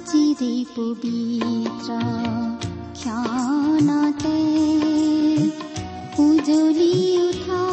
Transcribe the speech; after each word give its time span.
আজিৰে 0.00 0.52
পবিত্ৰ 0.66 1.96
ক্ষণতে 2.96 4.38
উজলি 6.18 6.94
উঠা 7.18 7.64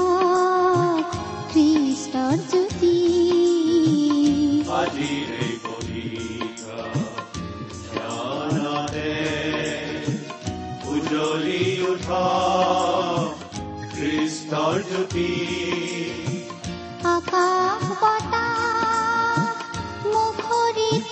খ্ৰীষ্টৰ 1.52 2.38
জ্যোতি 2.50 2.96
উজ্বলি 10.90 11.64
উঠ 11.82 12.08
খ্ৰীষ্টৰ 13.94 14.78
জ্যোতি 14.90 15.30
আকাশ 17.08 17.84
বতাহ 18.02 18.60
মুখৰিত 20.06 21.12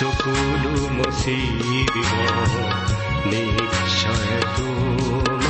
চকুলো 0.00 0.74
মচি 0.88 1.36
দিব 1.92 2.12
নিশ্চয় 3.26 4.34
তোমাক 4.56 5.49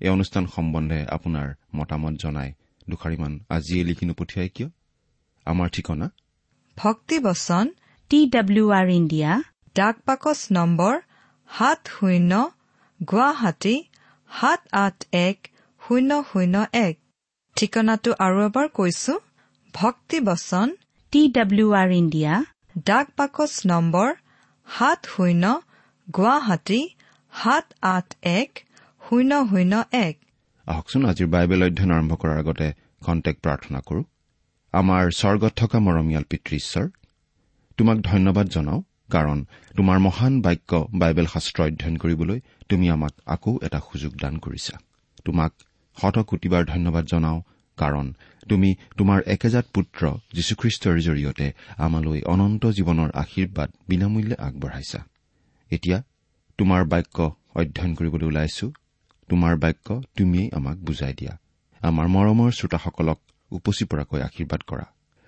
এই 0.00 0.10
অনুষ্ঠান 0.16 0.44
সম্বন্ধে 0.54 1.00
আপোনাৰ 1.16 1.48
মতামত 1.76 2.14
জনাই 2.22 2.50
দুষাৰিমান 2.90 3.32
আজিয়ে 3.56 3.82
লিখি 3.88 4.04
নপঠিয়াই 4.10 4.48
কিয়? 4.56 4.68
আমাৰ 5.46 5.68
ঠিকনা? 5.74 6.06
ভক্তিবচন 6.76 7.66
টি 8.10 8.18
ডাব্লিউ 8.34 8.66
আৰ 8.78 8.88
ইণ্ডিয়া 8.98 9.30
ডাক 9.76 9.96
পাকচ 10.06 10.40
নম্বৰ 10.50 10.94
সাত 11.50 11.80
শূন্য 11.94 12.32
গুৱাহাটী 13.00 13.76
সাত 14.30 14.60
আঠ 14.84 14.96
এক 15.26 15.38
শূন্য 15.82 16.10
শূন্য 16.30 16.54
এক। 16.86 16.94
ঠিকনাটো 17.56 18.10
আৰু 18.18 18.38
এবাৰ 18.48 18.66
কৈছো 18.78 19.14
ভক্তিবচন 19.74 20.68
টি 21.12 21.20
ডাব্লিউ 21.36 21.68
আৰ 21.82 21.90
ইণ্ডিয়া 22.00 22.34
ডাক 22.88 23.06
পাকচ 23.18 23.52
নম্বৰ 23.66 24.08
সাত 24.68 25.00
শূন্য 25.12 25.44
গুৱাহাটী 26.08 26.80
সাত 27.32 27.66
আঠ 27.94 28.08
এক 28.40 28.50
শূন্য 29.08 29.32
শূন্য 29.50 29.72
এক। 29.92 30.14
আহকচোন 30.66 31.02
আজিৰ 31.04 31.26
বাইবেল 31.26 31.60
অধ্যয়ন 31.62 31.90
আৰম্ভ 31.90 32.12
কৰাৰ 32.14 32.38
আগতে 32.38 32.66
কণ্টেক্ট 33.06 33.40
প্ৰাৰ্থনা 33.42 33.80
কৰো। 33.80 34.02
আমাৰ 34.72 35.02
স্বৰ্গত 35.10 35.52
থকা 35.56 35.78
মৰমীয়াল 35.78 36.24
পিতৃ 36.30 36.56
ঈশ্বৰ 36.56 36.86
তোমাক 37.78 37.98
ধন্যবাদ 38.00 38.46
জনাওঁ 38.48 38.80
কাৰণ 39.10 39.38
তোমাৰ 39.76 39.98
মহান 39.98 40.34
বাক্য 40.40 40.70
বাইবেল 40.94 41.26
শাস্ত্ৰ 41.26 41.62
অধ্যয়ন 41.62 41.96
কৰিবলৈ 41.96 42.38
তুমি 42.68 42.86
আমাক 42.90 43.12
আকৌ 43.26 43.52
এটা 43.62 43.80
সুযোগ 43.88 44.12
দান 44.22 44.34
কৰিছা। 44.36 44.74
তোমাক 45.24 45.52
শতকোটিবাৰ 45.96 46.62
ধন্যবাদ 46.64 47.04
জনাওঁ 47.04 47.40
কাৰণ 47.78 48.06
তুমি 48.48 48.70
তোমাৰ 48.98 49.18
একেজাত 49.26 49.66
পুত্ৰ 49.74 50.02
যীশুখ্ৰীষ্টৰ 50.34 50.96
জৰিয়তে 51.00 51.46
আমালৈ 51.76 52.20
অনন্ত 52.32 52.62
জীৱনৰ 52.66 53.10
আশীৰ্বাদ 53.14 53.70
বিনামূল্যে 53.88 54.36
আগবঢ়াইছা। 54.38 55.00
এতিয়া 55.70 55.98
তোমাৰ 56.58 56.82
বাক্য 56.84 57.18
অধ্যয়ন 57.54 57.94
কৰিবলৈ 57.94 58.26
ওলাইছো। 58.26 58.66
তোমাৰ 59.28 59.56
বাক্য 59.56 60.02
তুমিয়েই 60.16 60.50
আমাক 60.52 60.76
বুজাই 60.76 61.14
দিয়া। 61.14 61.38
আমাৰ 61.80 62.06
মৰমৰ 62.08 62.50
শ্ৰোতাসকলক 62.50 63.18
উপচি 63.50 63.84
পৰাকৈ 63.84 64.20
আশীৰ্বাদ 64.20 64.60
কৰা। 64.66 64.84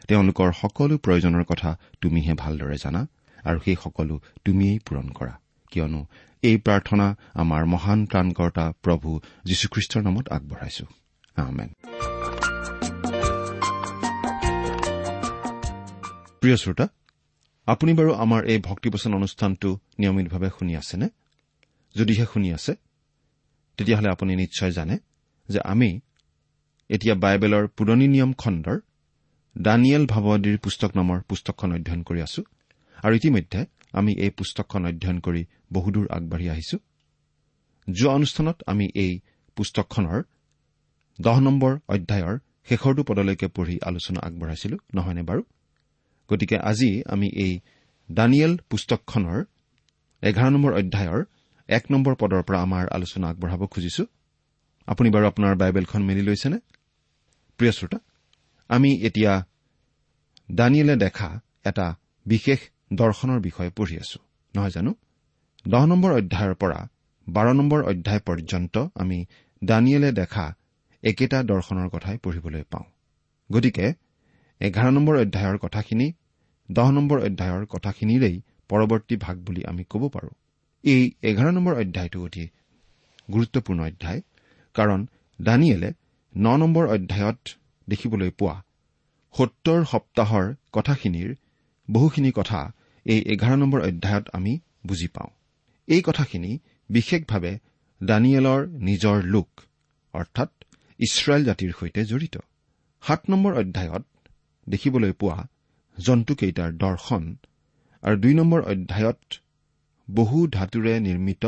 তেওঁলোকৰ 0.09 0.53
সকলো 0.53 0.99
প্ৰয়োজনৰ 0.99 1.45
কথা 1.45 1.79
তুমিহে 2.01 2.35
ভালদৰে 2.35 2.77
জানা 2.77 3.07
আৰু 3.45 3.59
সেই 3.65 3.77
সকলো 3.85 4.21
তুমিয়েই 4.45 4.79
পূৰণ 4.79 5.09
কৰা। 5.09 5.39
কিয়নো 5.71 6.07
এই 6.43 6.57
প্ৰাৰ্থনা 6.57 7.17
আমাৰ 7.35 7.65
মহান 7.65 8.07
ত্ৰাণকৰ্তা 8.07 8.73
প্ৰভু 8.83 9.21
যীশুখ্ৰীষ্টৰ 9.45 10.03
নামত 10.03 10.29
আগবঢ়াইছো। 10.29 10.87
প্ৰিয় 16.41 16.57
শ্ৰোতা 16.57 16.89
আপুনি 17.67 17.95
বাৰু 17.95 18.15
আমাৰ 18.15 18.45
এই 18.45 18.59
ভক্তিবচন 18.59 19.15
অনুষ্ঠানটো 19.15 19.79
নিয়মিতভাৱে 19.99 20.51
শুনি 20.59 20.77
আছেনে? 20.77 21.09
যদিহে 21.97 22.27
শুনি 22.33 22.53
আছে 22.53 22.75
তেতিয়াহ'লে 23.79 24.09
আপুনি 24.15 24.33
নিশ্চয় 24.43 24.73
জানে 24.73 24.95
যে 25.49 25.61
আমি 25.73 25.91
এতিয়া 26.91 27.15
বাইবেলৰ 27.25 27.65
পুৰণি 27.77 28.07
নিয়ম 28.15 28.33
খণ্ডৰ 28.33 28.79
দানিয়েল 29.57 30.05
ভাৱবাদীৰ 30.07 30.57
পুস্তক 30.65 30.91
নামৰ 30.99 31.19
পুস্তকখন 31.29 31.71
অধ্যয়ন 31.77 32.03
কৰি 32.09 32.21
আছো 32.27 32.43
আৰু 33.05 33.13
ইতিমধ্যে 33.21 33.61
আমি 33.93 34.13
এই 34.25 34.31
পুস্তকখন 34.39 34.83
অধ্যয়ন 34.91 35.19
কৰি 35.27 35.43
বহুদূৰ 35.73 36.07
আগবাঢ়ি 36.17 36.47
আহিছো। 36.55 36.77
যোৱা 37.89 38.13
অনুষ্ঠানত 38.19 38.59
আমি 38.73 38.87
এই 39.05 39.13
পুস্তকখনৰ 39.57 40.19
দহ 41.19 41.37
নম্বৰ 41.47 41.73
অধ্যায়ৰ 41.95 42.35
শেষৰটো 42.69 43.03
পদলৈকে 43.09 43.47
পঢ়ি 43.57 43.77
আলোচনা 43.89 44.21
আগবঢ়াইছিলো 44.27 44.77
নহয়নে 44.95 45.23
বাৰু? 45.29 45.43
গতিকে 46.31 46.57
আজি 46.71 46.91
আমি 47.15 47.29
এই 47.45 47.53
দানিয়েল 48.09 48.53
পুস্তকখনৰ 48.71 49.39
এঘাৰ 50.23 50.51
নম্বৰ 50.55 50.73
অধ্যায়ৰ 50.81 51.21
এক 51.69 51.85
নম্বৰ 51.91 52.15
পদৰ 52.15 52.43
পৰা 52.43 52.59
আমাৰ 52.63 52.89
আলোচনা 52.89 53.29
আগবঢ়াব 53.29 53.67
খুজিছো। 53.67 54.05
আপুনি 54.87 55.11
বাৰু 55.11 55.27
আপোনাৰ 55.27 55.57
বাইবেলখন 55.57 56.03
মেলি 56.03 56.23
লৈছেনে? 56.23 56.59
প্ৰিয় 57.59 57.73
শ্ৰোতা 57.73 57.99
আমি 58.69 58.91
এতিয়া 58.95 59.47
দানিয়েলে 60.53 60.97
দেখা 60.97 61.41
এটা 61.65 61.97
বিশেষ 62.27 62.59
দৰ্শনৰ 62.93 63.41
বিষয়ে 63.41 63.71
পঢ়ি 63.71 63.97
আছো। 63.97 64.19
নহয় 64.57 64.71
জানো? 64.71 64.95
দহ 65.69 65.87
নম্বৰ 65.87 66.13
অধ্যায়ৰ 66.13 66.55
পৰা 66.55 66.89
বাৰ 67.29 67.55
নম্বৰ 67.55 67.81
অধ্যায় 67.83 68.21
পৰ্যন্ত 68.27 68.75
আমি 68.95 69.27
দানিয়েলে 69.65 70.13
দেখা 70.13 70.55
একেটা 71.03 71.43
দৰ্শনৰ 71.43 71.89
কথাই 71.89 72.19
পঢ়িবলৈ 72.19 72.63
পাওঁ। 72.63 72.85
গতিকে 73.53 73.95
এঘাৰ 74.61 74.91
নম্বৰ 74.91 75.17
অধ্যায়ৰ 75.17 75.59
কথাখিনি 75.59 76.13
দহ 76.71 76.91
নম্বৰ 76.91 77.19
অধ্যায়ৰ 77.19 77.67
কথাখিনিৰেই 77.67 78.37
পৰৱৰ্তী 78.69 79.17
ভাগ 79.17 79.37
বুলি 79.45 79.65
আমি 79.65 79.85
ক'ব 79.85 80.09
পাৰোঁ। 80.09 80.35
এই 80.85 81.03
এঘাৰ 81.23 81.51
নম্বৰ 81.53 81.75
অধ্যায়টো 81.75 82.19
অতি 82.25 82.45
গুৰুত্বপূৰ্ণ 83.33 83.81
অধ্যায় 83.81 84.21
কাৰণ 84.75 85.01
দানিয়েলে 85.39 85.91
ন 86.35 86.47
নম্বৰ 86.57 86.85
অধ্যায়ত 86.89 87.41
দেখিবলৈ 87.89 88.31
পোৱা 88.39 88.57
সত্তৰ 89.35 89.81
সপ্তাহৰ 89.85 90.47
কথাখিনিৰ 90.73 91.31
বহুখিনি 91.89 92.31
কথা 92.31 92.61
এই 93.07 93.21
এঘাৰ 93.33 93.57
নম্বৰ 93.57 93.81
অধ্যায়ত 93.81 94.25
আমি 94.33 94.53
বুজি 94.87 95.09
পাওঁ। 95.09 95.31
এই 95.89 96.03
কথাখিনি 96.03 96.53
বিশেষভাৱে 96.91 97.53
দানিয়েলৰ 98.01 98.61
নিজৰ 98.81 99.17
লোক 99.25 99.49
অৰ্থাৎ 100.15 100.51
ইছৰাইল 101.01 101.43
জাতিৰ 101.45 101.73
সৈতে 101.81 102.05
জড়িত। 102.05 102.37
সাত 103.03 103.21
নম্বৰ 103.31 103.53
অধ্যায়ত 103.55 104.05
দেখিবলৈ 104.67 105.13
পোৱা 105.13 105.39
জন্তুকেইটাৰ 105.99 106.71
দৰ্শন 106.77 107.23
আৰু 108.03 108.17
দুই 108.17 108.35
নম্বৰ 108.35 108.61
অধ্যায়ত 108.63 109.21
বহু 110.09 110.39
ধাতুৰে 110.47 110.93
নিৰ্মিত 111.01 111.45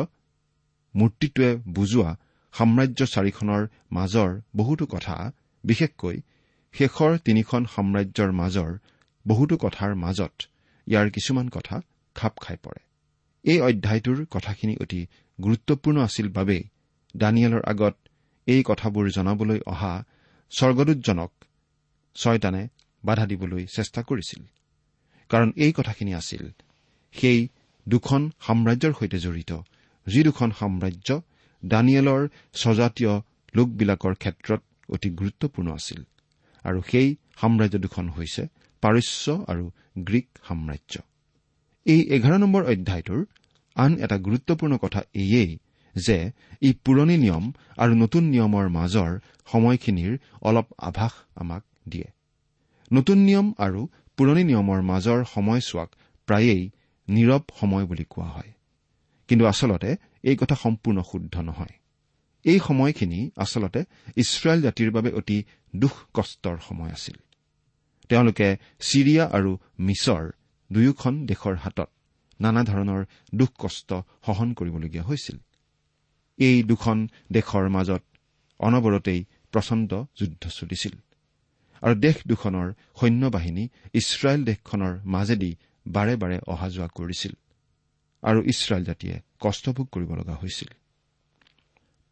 মূৰ্তিটোৱে 0.94 1.50
বুজোৱা 1.74 2.10
সাম্ৰাজ্য 2.54 3.00
চাৰিখনৰ 3.14 3.62
মাজৰ 3.92 4.30
বহুতো 4.56 4.84
কথা 4.86 5.16
বিশেষকৈ 5.64 6.16
শেষৰ 6.74 7.12
তিনিখন 7.18 7.62
সাম্ৰাজ্যৰ 7.74 8.30
মাজৰ 8.32 8.70
বহুতো 9.26 9.54
কথাৰ 9.56 9.92
মাজত 9.94 10.34
ইয়াৰ 10.86 11.06
কিছুমান 11.10 11.46
কথা 11.48 11.76
খাপ 12.16 12.34
খাই 12.40 12.56
পৰে। 12.64 12.80
এই 13.44 13.58
অধ্যায়টোৰ 13.60 14.18
কথাখিনি 14.30 14.74
অতি 14.76 15.00
গুৰুত্বপূৰ্ণ 15.38 15.98
আছিল 16.00 16.26
বাবেই 16.28 16.62
দানিয়েলৰ 17.16 17.62
আগত 17.72 17.94
এই 18.46 18.62
কথাবোৰ 18.62 19.04
জনাবলৈ 19.10 19.60
অহা 19.66 19.92
স্বৰ্গদূতজনক 20.52 21.30
ছয়তানে 22.16 22.62
বাধা 23.04 23.24
দিবলৈ 23.26 23.64
চেষ্টা 23.76 24.00
কৰিছিল। 24.02 24.42
কাৰণ 25.30 25.48
এই 25.56 25.72
কথাখিনি 25.72 26.12
আছিল 26.14 26.44
সেই 27.14 27.40
দুখন 27.86 28.22
সাম্ৰাজ্যৰ 28.46 28.92
সৈতে 28.98 29.18
জড়িত 29.18 29.52
যি 30.06 30.20
দুখন 30.22 30.50
সাম্ৰাজ্য 30.60 31.08
দানিয়েলৰ 31.62 32.22
স্বজাতীয় 32.54 33.12
লোকবিলাকৰ 33.54 34.14
ক্ষেত্ৰত 34.14 34.60
অতি 34.88 35.08
গুৰুত্বপূৰ্ণ 35.10 35.68
আছিল 35.70 36.00
আৰু 36.64 36.80
সেই 36.90 37.08
সাম্ৰাজ্য 37.40 37.76
দুখন 37.78 38.06
হৈছে 38.08 38.42
পাৰস্য 38.82 39.26
আৰু 39.52 39.64
গ্ৰীক 40.06 40.28
সাম্ৰাজ্য। 40.48 40.94
এই 41.86 42.00
এঘাৰ 42.16 42.36
নম্বৰ 42.38 42.62
অধ্যায়টোৰ 42.72 43.20
আন 43.76 43.90
এটা 44.04 44.16
গুৰুত্বপূৰ্ণ 44.18 44.74
কথা 44.76 45.00
এয়েই 45.14 45.52
যে 45.96 46.18
ই 46.62 46.70
পুৰণি 46.84 47.16
নিয়ম 47.16 47.44
আৰু 47.76 47.92
নতুন 47.94 48.24
নিয়মৰ 48.24 48.66
মাজৰ 48.68 49.10
সময়খিনিৰ 49.52 50.12
অলপ 50.42 50.66
আভাস 50.78 51.14
আমাক 51.34 51.62
দিয়ে। 51.88 52.08
নতুন 52.92 53.18
নিয়ম 53.18 53.46
আৰু 53.58 53.80
পুৰণি 54.18 54.42
নিয়মৰ 54.44 54.80
মাজৰ 54.82 55.18
সময়ছোৱাক 55.34 55.88
প্ৰায়েই 56.28 56.62
নীৰৱ 57.10 57.42
সময় 57.60 57.84
বুলি 57.84 58.04
কোৱা 58.10 58.26
হয়। 58.26 58.52
কিন্তু 59.28 59.44
আচলতে 59.46 59.90
এই 60.22 60.36
কথা 60.36 60.54
সম্পূৰ্ণ 60.54 61.02
শুদ্ধ 61.02 61.34
নহয়। 61.40 61.74
এই 62.44 62.58
সময়খিনি 62.58 63.30
আচলতে 63.36 63.80
ইছৰাইল 64.16 64.62
জাতিৰ 64.62 64.90
বাবে 64.90 65.10
অতি 65.12 65.38
দুখ 65.76 65.94
কষ্টৰ 66.14 66.56
সময় 66.68 66.90
আছিল। 66.90 67.16
তেওঁলোকে 68.08 68.48
ছিৰিয়া 68.80 69.24
আৰু 69.26 69.58
মিছৰ 69.78 70.24
দুয়োখন 70.72 71.26
দেশৰ 71.26 71.54
হাতত 71.54 71.90
নানা 72.40 72.62
ধৰণৰ 72.64 73.04
দুখ 73.34 73.50
কষ্ট 73.58 73.90
সহন 74.26 74.52
কৰিবলগীয়া 74.52 75.04
হৈছিল। 75.04 75.38
এই 76.38 76.62
দুখন 76.62 77.08
দেশৰ 77.32 77.68
মাজত 77.68 78.02
অনবৰতেই 78.60 79.24
প্ৰচণ্ড 79.52 79.90
যুদ্ধ 80.18 80.48
চলিছিল। 80.48 80.94
আৰু 81.82 81.94
দেশ 81.94 82.16
দুখনৰ 82.26 82.72
সৈন্যবাহিনী 83.00 83.68
ইছৰাইল 83.92 84.44
দেশখনৰ 84.44 84.98
মাজেদি 85.04 85.56
বাৰে 85.86 86.14
বাৰে 86.16 86.38
অহা 86.46 86.68
যোৱা 86.68 86.88
কৰিছিল 86.98 87.34
আৰু 88.22 88.40
ইছৰাইল 88.52 88.84
জাতিয়ে 88.84 89.16
কষ্টভোগ 89.40 89.86
কৰিব 89.94 90.10
লগা 90.14 90.34
হৈছিল। 90.34 90.70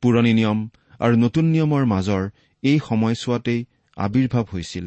পুৰণি 0.03 0.32
নিয়ম 0.35 0.59
আৰু 1.00 1.15
নতুন 1.17 1.44
নিয়মৰ 1.44 1.85
মাজৰ 1.85 2.23
এই 2.62 2.79
সময়ছোৱাতেই 2.88 3.61
আৱিৰ্ভাৱ 3.97 4.44
হৈছিল 4.53 4.87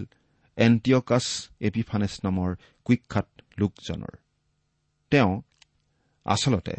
এণ্টিয়কাছ 0.57 1.25
এপিফানেছ 1.61 2.13
নামৰ 2.23 2.49
কুখ্যাত 2.85 3.27
লোকজনৰ। 3.59 4.15
তেওঁ 5.11 5.31
আচলতে 6.25 6.75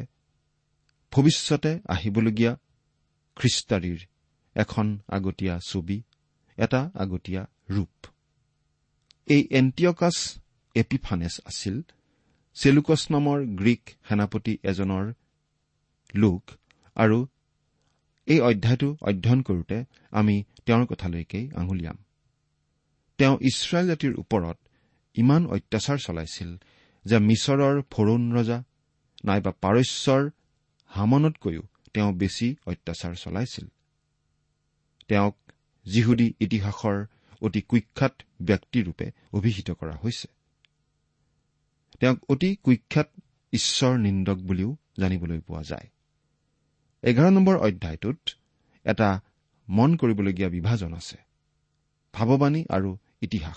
ভৱিষ্যতে 1.13 1.73
আহিবলগীয়া 1.89 2.53
খ্ৰীষ্টাৰীৰ 3.37 4.01
এখন 4.57 4.87
আগতীয়া 5.09 5.55
ছবি 5.69 5.99
এটা 6.59 6.81
আগতীয়া 6.95 7.43
ৰূপ। 7.71 7.95
এই 9.27 9.43
এণ্টিয়কাছ 9.51 10.17
এপিফানেছ 10.75 11.41
আছিল। 11.45 11.83
চেলুকছ 12.55 13.03
নামৰ 13.11 13.39
গ্ৰীক 13.47 13.83
সেনাপতি 14.09 14.59
এজনৰ 14.63 15.05
লোক 16.15 16.43
আৰু 16.97 17.27
এই 18.27 18.41
অধ্যায়টো 18.41 18.89
অধ্যয়ন 19.01 19.41
কৰোতে 19.43 19.85
আমি 20.11 20.45
তেওঁৰ 20.67 20.87
কথালৈকেই 20.87 21.51
আঙুলিয়াম 21.57 21.97
তেওঁ 23.19 23.37
ইছৰাইল 23.41 23.87
জাতিৰ 23.87 24.13
ওপৰত 24.19 24.57
ইমান 25.17 25.47
অত্যাচাৰ 25.47 25.99
চলাইছিল 25.99 26.51
যে 27.05 27.17
মিছৰৰ 27.19 27.83
ফৰুণ 27.91 28.23
ৰজা 28.33 28.59
নাইবা 29.25 29.53
পাৰস্যৰ 29.61 30.31
হামনতকৈও 30.87 31.63
তেওঁ 31.95 32.13
বেছি 32.13 32.57
অত্যাচাৰ 32.67 33.15
চলাইছিল। 33.15 33.67
তেওঁক 35.09 35.37
যিহুদী 35.87 36.33
ইতিহাসৰ 36.41 36.99
অতি 37.43 37.61
কুখ্যাত 37.61 38.15
ব্যক্তিৰূপে 38.43 39.07
অভিহিত 39.33 39.71
কৰা 39.71 39.97
হৈছে। 40.05 40.29
তেওঁক 42.03 42.19
অতি 42.29 42.55
কুখ্যাত 42.55 43.09
ঈশ্বৰ 43.53 43.99
নিন্দক 43.99 44.39
বুলিও 44.39 44.77
জানিবলৈ 44.99 45.41
পোৱা 45.41 45.63
যায়। 45.63 45.89
এঘাৰ 47.03 47.31
নম্বৰ 47.31 47.57
অধ্যায়টোত 47.57 48.19
এটা 48.85 49.21
মন 49.69 49.97
কৰিবলগীয়া 49.97 50.49
বিভাজন 50.49 50.95
আছে 50.95 51.17
ভাৱবাণী 52.15 52.65
আৰু 52.71 52.97
ইতিহাস। 53.21 53.57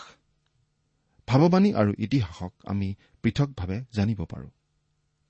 ভাৱবাণী 1.28 1.74
আৰু 1.74 1.94
ইতিহাসক 1.98 2.54
আমি 2.66 2.96
পৃথকভাৱে 3.24 3.86
জানিব 3.94 4.26
পাৰোঁ। 4.26 4.50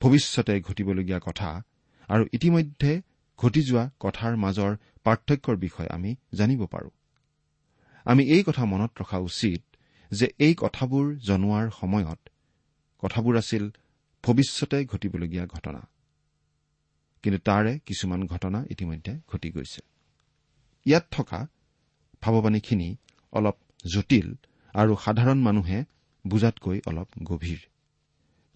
ভৱিষ্যতে 0.01 0.61
ঘটিবলগীয়া 0.61 1.19
কথা 1.19 1.63
আৰু 2.07 2.25
ইতিমধ্যে 2.33 3.01
ঘটি 3.37 3.61
যোৱা 3.63 3.89
কথাৰ 3.99 4.35
মাজৰ 4.35 4.77
পাৰ্থক্যৰ 5.03 5.55
বিষয়ে 5.55 5.89
আমি 5.89 6.15
জানিব 6.33 6.65
পাৰোঁ। 6.65 6.89
আমি 8.03 8.23
এই 8.25 8.43
কথা 8.43 8.65
মনত 8.65 8.91
ৰখা 9.01 9.17
উচিত 9.17 9.61
যে 10.11 10.27
এই 10.39 10.55
কথাবোৰ 10.57 11.15
জনোৱাৰ 11.15 11.69
সময়ত 11.79 12.19
কথাবোৰ 13.05 13.37
আছিল 13.37 13.63
ভৱিষ্যতে 14.23 14.85
ঘটিবলগীয়া 14.85 15.45
ঘটনা। 15.45 15.81
কিন্তু 17.23 17.39
তাৰে 17.39 17.79
কিছুমান 17.79 18.25
ঘটনা 18.25 18.65
ইতিমধ্যে 18.69 19.13
ঘটি 19.27 19.49
গৈছে। 19.51 19.81
ইয়াত 20.85 21.05
থকা 21.11 21.47
ভাৱবাণীখিনি 22.21 22.89
অলপ 23.31 23.57
জটিল 23.93 24.35
আৰু 24.73 24.95
সাধাৰণ 25.05 25.39
মানুহে 25.39 25.83
বুজাতকৈ 26.27 26.81
অলপ 26.85 27.07
গভীৰ। 27.23 27.61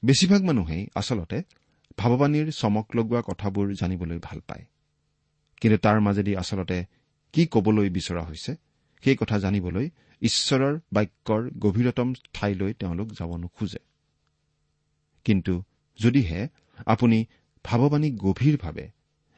বেছিভাগ 0.03 0.41
মানুহেই 0.43 0.87
আচলতে 0.95 1.43
ভাৱবাণীৰ 1.97 2.51
চমক 2.51 2.87
লগোৱা 2.95 3.21
কথাবোৰ 3.21 3.73
জানিবলৈ 3.73 4.19
ভাল 4.23 4.39
পায়। 4.39 4.65
কিন্তু 5.61 5.77
তাৰ 5.77 6.01
মাজেদি 6.01 6.35
আচলতে 6.35 6.85
কি 7.33 7.47
কবলৈ 7.51 7.89
বিচৰা 7.89 8.21
হৈছে 8.23 8.55
সেই 9.03 9.15
কথা 9.15 9.39
জানিবলৈ 9.39 9.89
ঈশ্বৰৰ 10.21 10.79
বাক্যৰ 10.93 11.41
গভীৰতম 11.59 12.13
ঠাইলৈ 12.33 12.73
তেওঁলোক 12.73 13.07
যাব 13.11 13.35
নোখোজে। 13.35 13.79
কিন্তু 15.25 15.53
যদিহে 15.99 16.41
আপুনি 16.85 17.17
ভাৱবাণী 17.65 18.09
গভীৰভাৱে 18.17 18.85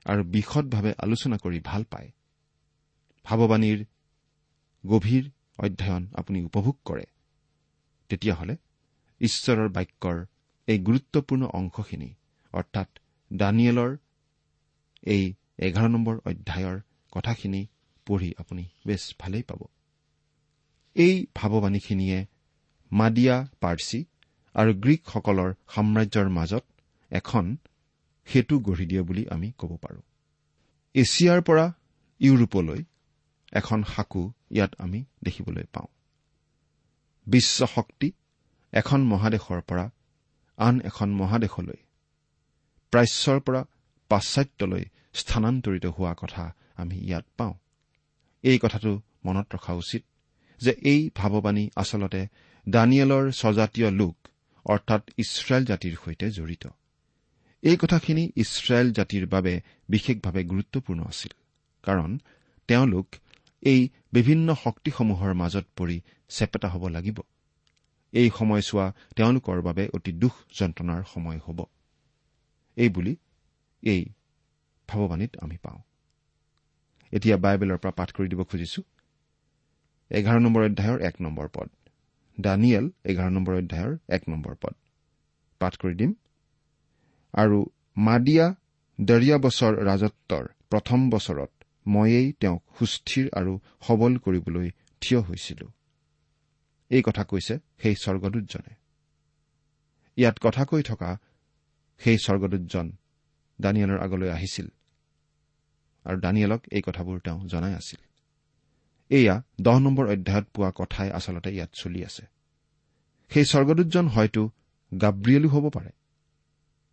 আৰু 0.05 0.21
বিশদভাৱে 0.23 0.91
আলোচনা 0.97 1.37
কৰি 1.37 1.59
ভাল 1.63 1.83
পায় 1.83 2.09
ভাৱবাণীৰ 3.25 3.79
গভীৰ 4.83 5.23
অধ্যয়ন 5.57 6.03
আপুনি 6.13 6.39
উপভোগ 6.43 6.75
কৰে 6.85 7.05
তেতিয়াহ'লে 8.09 8.55
ঈশ্বৰৰ 9.21 9.69
বাক্যৰ 9.69 10.17
এই 10.67 10.77
গুৰুত্বপূৰ্ণ 10.79 11.43
অংশখিনি 11.53 12.09
অৰ্থাৎ 12.53 12.89
দানিয়েলৰ 13.31 13.91
এই 15.07 15.23
এঘাৰ 15.59 15.87
নম্বৰ 15.89 16.15
অধ্যায়ৰ 16.25 16.77
কথাখিনি 17.11 17.61
পঢ়ি 18.07 18.29
আপুনি 18.37 18.63
বেছ 18.85 19.03
ভালেই 19.19 19.43
পাব। 19.43 19.61
এই 20.95 21.15
ভাৱবাণীখিনিয়ে 21.35 22.19
মাডিয়া 22.91 23.35
পাৰ্চী 23.61 23.99
আৰু 24.55 24.71
গ্ৰীকসকলৰ 24.73 25.49
সাম্ৰাজ্যৰ 25.75 26.27
মাজত 26.29 26.63
এখন 27.11 27.45
সেতু 28.27 28.55
গঢ়ি 28.59 28.85
দিয়ে 28.85 29.01
বুলি 29.01 29.23
আমি 29.29 29.51
ক'ব 29.57 29.71
পাৰোঁ। 29.77 30.03
এছিয়াৰ 30.95 31.41
পৰা 31.41 31.65
ইউৰোপলৈ 32.21 32.83
এখন 33.53 33.79
সাকু 33.83 34.21
ইয়াত 34.51 34.71
আমি 34.77 34.99
দেখিবলৈ 35.23 35.65
পাওঁ। 35.73 35.89
বিশ্ব 37.27 37.59
শক্তি 37.65 38.11
এখন 38.73 38.99
মহাদেশৰ 39.03 39.61
পৰা 39.61 39.85
আন 40.57 40.75
এখন 40.79 41.09
মহাদেশলৈ 41.11 41.79
প্ৰাচ্যৰ 42.93 43.39
পৰা 43.39 43.61
পাশ্চাত্যলৈ 44.11 44.83
স্থানান্তৰিত 45.13 45.85
হোৱা 45.85 46.13
কথা 46.13 46.43
আমি 46.75 46.97
ইয়াত 47.07 47.25
পাওঁ। 47.37 47.53
এই 48.43 48.57
কথাটো 48.59 48.91
মনত 49.25 49.47
ৰখা 49.55 49.73
উচিত 49.73 50.03
যে 50.61 50.71
এই 50.91 51.01
ভাৱবাণী 51.15 51.63
আচলতে 51.75 52.21
দানিয়েলৰ 52.69 53.25
স্বজাতীয় 53.31 53.89
লোক 53.91 54.15
অৰ্থাৎ 54.65 55.01
ইছৰাইল 55.17 55.65
জাতিৰ 55.65 55.95
সৈতে 56.05 56.31
জড়িত। 56.31 56.67
এই 57.63 57.77
কথাখিনি 57.77 58.23
ইছৰাইল 58.35 58.91
জাতিৰ 58.91 59.25
বাবে 59.25 59.61
বিশেষভাৱে 59.89 60.43
গুৰুত্বপূৰ্ণ 60.43 61.01
আছিল 61.03 61.33
কাৰণ 61.83 62.19
তেওঁলোক 62.67 63.07
এই 63.63 63.89
বিভিন্ন 64.13 64.55
শক্তিসমূহৰ 64.63 65.33
মাজত 65.33 65.65
পৰি 65.75 66.01
চেপেটা 66.29 66.67
হ'ব 66.69 66.87
লাগিব। 66.87 67.17
এই 68.13 68.29
সময়ছোৱা 68.37 68.85
তেওঁলোকৰ 69.15 69.61
বাবে 69.61 69.89
অতি 69.93 70.11
দুখ 70.11 70.33
যন্ত্ৰণাৰ 70.59 71.03
সময় 71.13 71.39
হ'ব। 71.45 71.59
এই 72.77 72.89
বুলি 72.89 73.15
এই 73.83 74.01
ভাৱবাণীত 74.89 75.37
আমি 75.37 75.57
পাওঁ। 75.57 75.81
এতিয়া 77.11 77.37
বাইবেলৰ 77.37 77.77
পৰা 77.77 77.91
পাঠ 77.91 78.09
কৰি 78.11 78.27
দিব 78.27 78.43
খুজিছো। 78.43 78.81
এঘাৰ 80.11 80.39
নম্বৰ 80.39 80.61
অধ্যায়ৰ 80.63 80.99
এক 81.01 81.15
নম্বৰ 81.21 81.47
পদ। 81.53 81.69
দানিয়েল 82.39 82.89
এঘাৰ 83.05 83.31
নম্বৰ 83.31 83.55
অধ্যায়ৰ 83.55 83.97
এক 84.09 84.29
নম্বৰ 84.29 84.55
পদ। 84.61 84.73
পাঠ 85.59 85.77
কৰি 85.77 85.95
দিম। 85.95 86.13
আৰু 87.33 87.65
মাডিয়া 87.97 88.55
ডেৰিয়া 89.01 89.37
বছৰ 89.37 89.73
ৰাজত্বৰ 89.85 90.47
প্ৰথম 90.69 91.09
বছৰত 91.09 91.51
ময়েই 91.87 92.33
তেওঁক 92.39 92.63
সুস্থিৰ 92.79 93.29
আৰু 93.33 93.59
সবল 93.87 94.17
কৰিবলৈ 94.17 94.71
থিয় 95.01 95.21
হৈছিলো। 95.21 95.71
এই 96.89 97.01
কথা 97.01 97.23
কৈছে 97.23 97.59
সেই 97.77 97.95
স্বৰ্গদূতজনে। 97.95 98.73
ইয়াত 100.17 100.37
কথা 100.41 100.65
কৈ 100.65 100.83
থকা 100.83 101.17
সেই 101.99 102.17
স্বৰ্গদূতজন 102.17 102.91
দানিয়েলৰ 103.61 103.99
আগলৈ 103.99 104.29
আহিছিল। 104.29 104.67
আৰু 106.05 106.19
দানিয়েলক 106.19 106.61
এই 106.71 106.81
কথাবোৰ 106.81 107.19
তেওঁ 107.19 107.47
জনাই 107.47 107.73
আছিল। 107.73 108.10
এয়া 109.11 109.41
দহ 109.61 109.79
নম্বৰ 109.79 110.07
অধ্যায়ত 110.07 110.45
পোৱা 110.53 110.71
কথাই 110.75 111.11
আচলতে 111.11 111.49
ইয়াত 111.55 111.69
চলি 111.73 112.05
আছে। 112.05 112.25
সেই 113.29 113.45
স্বৰ্গদূতজন 113.45 114.07
হয়তো 114.07 114.49
গাব্ৰিয়েলো 115.01 115.49
হ'ব 115.49 115.69
পাৰে। 115.69 115.89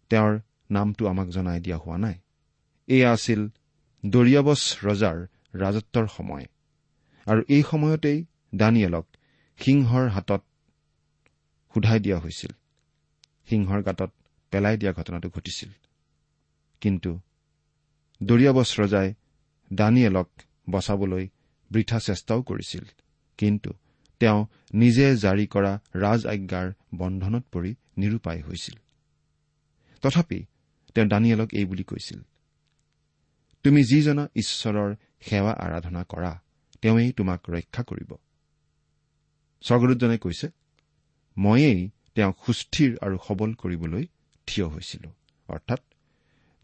তেওঁৰ 0.09 0.41
নামটো 0.71 1.09
আমাক 1.09 1.29
জনাই 1.29 1.61
দিয়া 1.61 1.79
হোৱা 1.79 1.99
নাই। 1.99 2.15
এয়া 2.87 3.13
আছিল 3.13 3.49
দৰিয়াবছ 4.07 4.85
ৰজাৰ 4.85 5.27
ৰাজত্বৰ 5.59 6.07
সময়। 6.07 6.47
আৰু 7.27 7.43
এই 7.49 7.63
সময়তেই 7.71 8.25
দানিয়েলক 8.55 9.07
সিংহৰ 9.59 10.09
হাতত 10.09 10.43
সোধাই 11.75 12.01
দিয়া 12.01 12.19
হৈছিল। 12.19 12.51
সিংহৰ 13.49 13.83
গাঁতত 13.83 14.13
পেলাই 14.51 14.77
দিয়া 14.77 14.93
ঘটনাটো 14.93 15.31
ঘটিছিল। 15.31 15.69
কিন্তু 16.81 17.21
দৰিয়াবছ 18.23 18.81
ৰজাই 18.81 19.15
দানিয়েলক 19.73 20.29
বচাবলৈ 20.71 21.29
বৃথা 21.71 21.99
চেষ্টাও 21.99 22.41
কৰিছিল। 22.43 22.85
কিন্তু 23.39 23.71
তেওঁ 24.21 24.41
নিজে 24.75 25.07
জাৰি 25.17 25.47
কৰা 25.47 25.73
ৰাজ 25.95 26.21
আজ্ঞাৰ 26.27 26.69
বন্ধনত 26.95 27.45
পৰি 27.53 27.71
নিৰূপায় 27.97 28.43
হৈছিল। 28.43 28.77
তথাপি 30.03 30.39
তেওঁ 30.95 31.09
দানিয়েলক 31.09 31.49
এই 31.55 31.65
বুলি 31.65 31.85
কৈছিল 31.85 32.21
তুমি 33.65 33.81
যিজনা 33.85 34.25
ঈশ্বৰৰ 34.35 34.91
সেৱা 35.21 35.53
আৰাধনা 35.65 36.03
কৰা 36.05 36.33
তেওঁই 36.83 37.13
তোমাক 37.13 37.41
ৰক্ষা 37.51 37.83
কৰিব। 37.83 38.11
স্বৰ্গদূতজনে 39.65 40.19
কৈছে 40.19 40.47
ময়েই 41.37 41.81
তেওঁক 42.15 42.37
সুস্থিৰ 42.47 42.91
আৰু 43.03 43.17
সবল 43.29 43.51
কৰিবলৈ 43.55 44.05
থিয় 44.49 44.67
হৈছিলো। 44.67 45.09
অৰ্থাৎ 45.49 45.81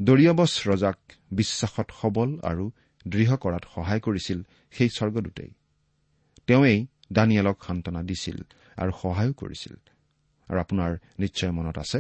দৰিয়াবছ 0.01 0.53
ৰজাক 0.69 0.99
বিশ্বাসত 1.31 1.89
সবল 2.03 2.31
আৰু 2.43 2.65
দৃঢ় 3.07 3.37
কৰাত 3.37 3.65
সহায় 3.75 4.01
কৰিছিল 4.01 4.39
সেই 4.75 4.89
স্বৰ্গদূতেই 4.89 5.51
তেওঁৱেই 6.47 6.79
দানিয়েলক 7.13 7.57
সান্তনা 7.67 8.01
দিছিল 8.03 8.39
আৰু 8.77 8.93
সহায়ো 9.03 9.33
কৰিছিল। 9.33 9.75
আৰু 10.49 10.59
আপোনাৰ 10.61 10.91
নিশ্চয় 11.19 11.51
মনত 11.51 11.77
আছে 11.79 11.99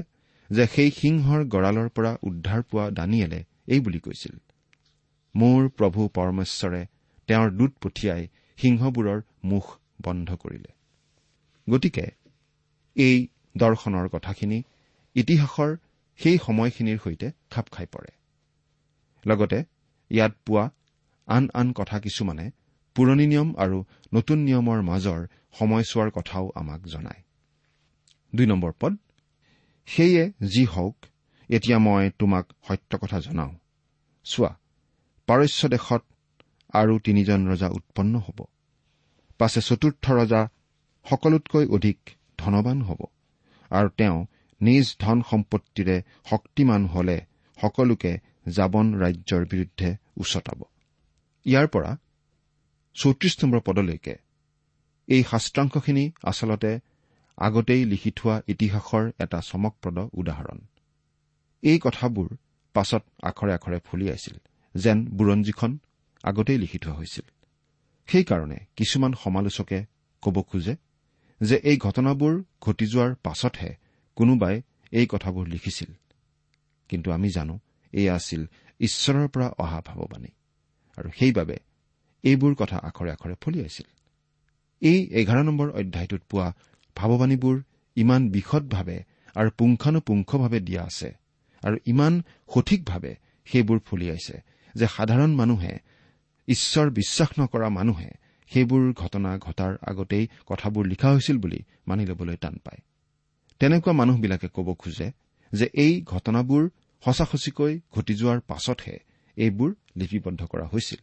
যে 0.50 0.64
সেই 0.66 0.90
সিংহৰ 0.90 1.40
গঁড়ালৰ 1.44 1.88
পৰা 1.88 2.12
উদ্ধাৰ 2.22 2.62
পোৱা 2.62 2.86
দানিয়েলে 2.90 3.40
এই 3.66 3.80
বুলি 3.80 4.00
কৈছিল 4.00 4.34
মোৰ 5.34 5.60
প্ৰভু 5.68 6.00
পৰমেশ্বৰে 6.08 6.82
তেওঁৰ 7.28 7.50
দূত 7.50 7.72
পঠিয়াই 7.82 8.22
সিংহবোৰৰ 8.58 9.20
মুখ 9.44 9.64
বন্ধ 10.02 10.28
কৰিলে। 10.34 10.70
গতিকে 11.70 12.06
এই 12.96 13.16
দৰ্শনৰ 13.56 14.06
কথাখিনি 14.08 14.58
ইতিহাসৰ 15.16 15.70
সেই 16.20 16.36
সময়খিনিৰ 16.38 16.98
সৈতে 17.04 17.26
খাপ 17.50 17.66
খাই 17.70 17.86
পৰে। 17.86 18.10
লগতে 19.26 19.58
ইয়াত 20.10 20.32
পোৱা 20.46 20.64
আন 21.28 21.44
আন 21.54 21.68
কথা 21.72 21.96
কিছুমানে 21.98 22.46
পুৰণি 22.96 23.26
নিয়ম 23.26 23.48
আৰু 23.56 23.78
নতুন 24.14 24.38
নিয়মৰ 24.38 24.80
মাজৰ 24.82 25.20
সময়ছোৱাৰ 25.58 26.10
কথাও 26.10 26.44
আমাক 26.54 26.80
জনায়। 26.86 27.22
দুই 28.32 28.46
নম্বৰ 28.46 28.72
পদ 28.80 28.94
সেয়ে 29.88 30.24
যি 30.46 30.64
হওক 30.64 30.96
এতিয়া 31.50 31.78
মই 31.78 32.04
তোমাক 32.18 32.44
সত্য 32.68 32.90
কথা 32.98 33.18
জনাওঁ। 33.20 33.52
চোৱা 34.26 34.52
পাৰস্য 35.28 35.68
দেশত 35.68 36.02
আৰু 36.74 36.94
তিনিজন 36.98 37.40
ৰজা 37.48 37.68
উৎপন্ন 37.68 38.14
হ'ব। 38.18 38.38
পাছে 39.38 39.60
চতুৰ্থ 39.60 40.04
ৰজা 40.12 40.42
সকলোতকৈ 41.06 41.64
অধিক 41.66 41.98
ধনবান 42.38 42.78
হ'ব 42.82 43.00
আৰু 43.70 43.88
তেওঁ 43.98 44.18
নিজ 44.60 44.86
ধন 45.00 45.18
সম্পত্তিৰে 45.30 45.96
শক্তিমান 46.30 46.82
হলে 46.86 47.16
সকলোকে 47.58 48.12
জাবন 48.48 48.86
ৰাজ্যৰ 49.02 49.42
বিৰুদ্ধে 49.44 49.88
উচতাব। 50.16 50.60
ইয়াৰ 51.46 51.66
পৰা 51.68 51.96
চৌত্ৰিশ 52.94 53.44
নম্বৰ 53.44 53.60
পদলৈকে 53.60 54.14
এই 55.08 55.22
শাস্ত্ৰাংশখিনি 55.22 56.04
আচলতে 56.22 56.80
আগতেই 57.38 57.84
লিখি 57.84 58.10
থোৱা 58.10 58.42
ইতিহাসৰ 58.48 59.04
এটা 59.18 59.38
চমকপ্ৰদ 59.40 59.98
উদাহৰণ। 60.12 60.58
এই 61.62 61.78
কথাবোৰ 61.82 62.28
পাছত 62.74 63.02
আখৰে 63.22 63.52
আখৰে 63.54 63.78
ফলিয়াইছিল 63.84 64.36
যেন 64.74 64.98
বুৰঞ্জীখন 65.04 65.78
আগতেই 66.24 66.58
লিখি 66.58 66.78
থোৱা 66.78 66.94
হৈছিল। 66.94 67.26
সেইকাৰণে 68.08 68.58
কিছুমান 68.76 69.12
সমালোচকে 69.24 69.78
ক'ব 70.22 70.36
খোজে 70.42 70.74
যে 71.40 71.56
এই 71.56 71.76
ঘটনাবোৰ 71.76 72.42
ঘটি 72.60 72.86
যোৱাৰ 72.86 73.14
পাছতহে 73.22 73.72
কোনোবাই 74.16 74.62
এই 74.92 75.06
কথাবোৰ 75.06 75.44
লিখিছিল। 75.48 75.90
কিন্তু 76.88 77.08
আমি 77.12 77.28
জানো 77.28 77.54
এয়া 77.92 78.14
আছিল 78.14 78.42
ঈশ্বৰৰ 78.80 79.28
পৰা 79.28 79.48
অহা 79.58 79.80
ভাৱবাণী। 79.86 80.28
আৰু 80.96 81.08
সেইবাবে 81.18 81.56
এইবোৰ 82.24 82.52
কথা 82.54 82.76
আখৰে 82.78 83.10
আখৰে 83.10 83.34
ফলিয়াইছিল 83.40 83.86
এই 84.82 84.98
এঘাৰ 85.20 85.38
নম্বৰ 85.44 85.68
অধ্যায়টোত 85.70 86.22
পোৱা 86.30 86.48
ভাৱবাণীবোৰ 86.96 87.56
ইমান 87.96 88.22
বিশদভাৱে 88.28 88.98
আৰু 89.34 89.50
পুংখানুপুংখভাৱে 89.58 90.60
দিয়া 90.60 90.82
আছে 90.82 91.10
আৰু 91.62 91.76
ইমান 91.86 92.12
সঠিকভাৱে 92.54 93.12
সেইবোৰ 93.46 93.78
ফলিয়াইছে 93.78 94.36
যে 94.74 94.86
সাধাৰণ 94.86 95.30
মানুহে 95.34 95.74
ঈশ্বৰ 96.48 96.86
বিশ্বাস 96.90 97.30
নকৰা 97.40 97.68
মানুহে 97.68 98.10
সেইবোৰ 98.52 98.82
ঘটনা 98.92 99.30
ঘটাৰ 99.38 99.72
আগতেই 99.86 100.24
কথাবোৰ 100.46 100.84
লিখা 100.86 101.08
হৈছিল 101.10 101.36
বুলি 101.38 101.60
মানি 101.86 102.04
ল'বলৈ 102.06 102.36
টান 102.36 102.54
পায়। 102.64 102.80
তেনেকুৱা 103.60 103.92
মানুহবিলাকে 103.92 104.48
ক'ব 104.48 104.68
খোজে 104.74 105.08
যে 105.52 105.66
এই 105.74 105.94
ঘটনাবোৰ 106.02 106.62
সঁচা 107.04 107.24
সঁচিকৈ 107.24 107.72
ঘটি 107.92 108.14
যোৱাৰ 108.14 108.40
পাছতহে 108.40 108.96
এইবোৰ 109.36 109.70
লিপিবদ্ধ 109.96 110.44
কৰা 110.44 110.66
হৈছিল। 110.66 111.00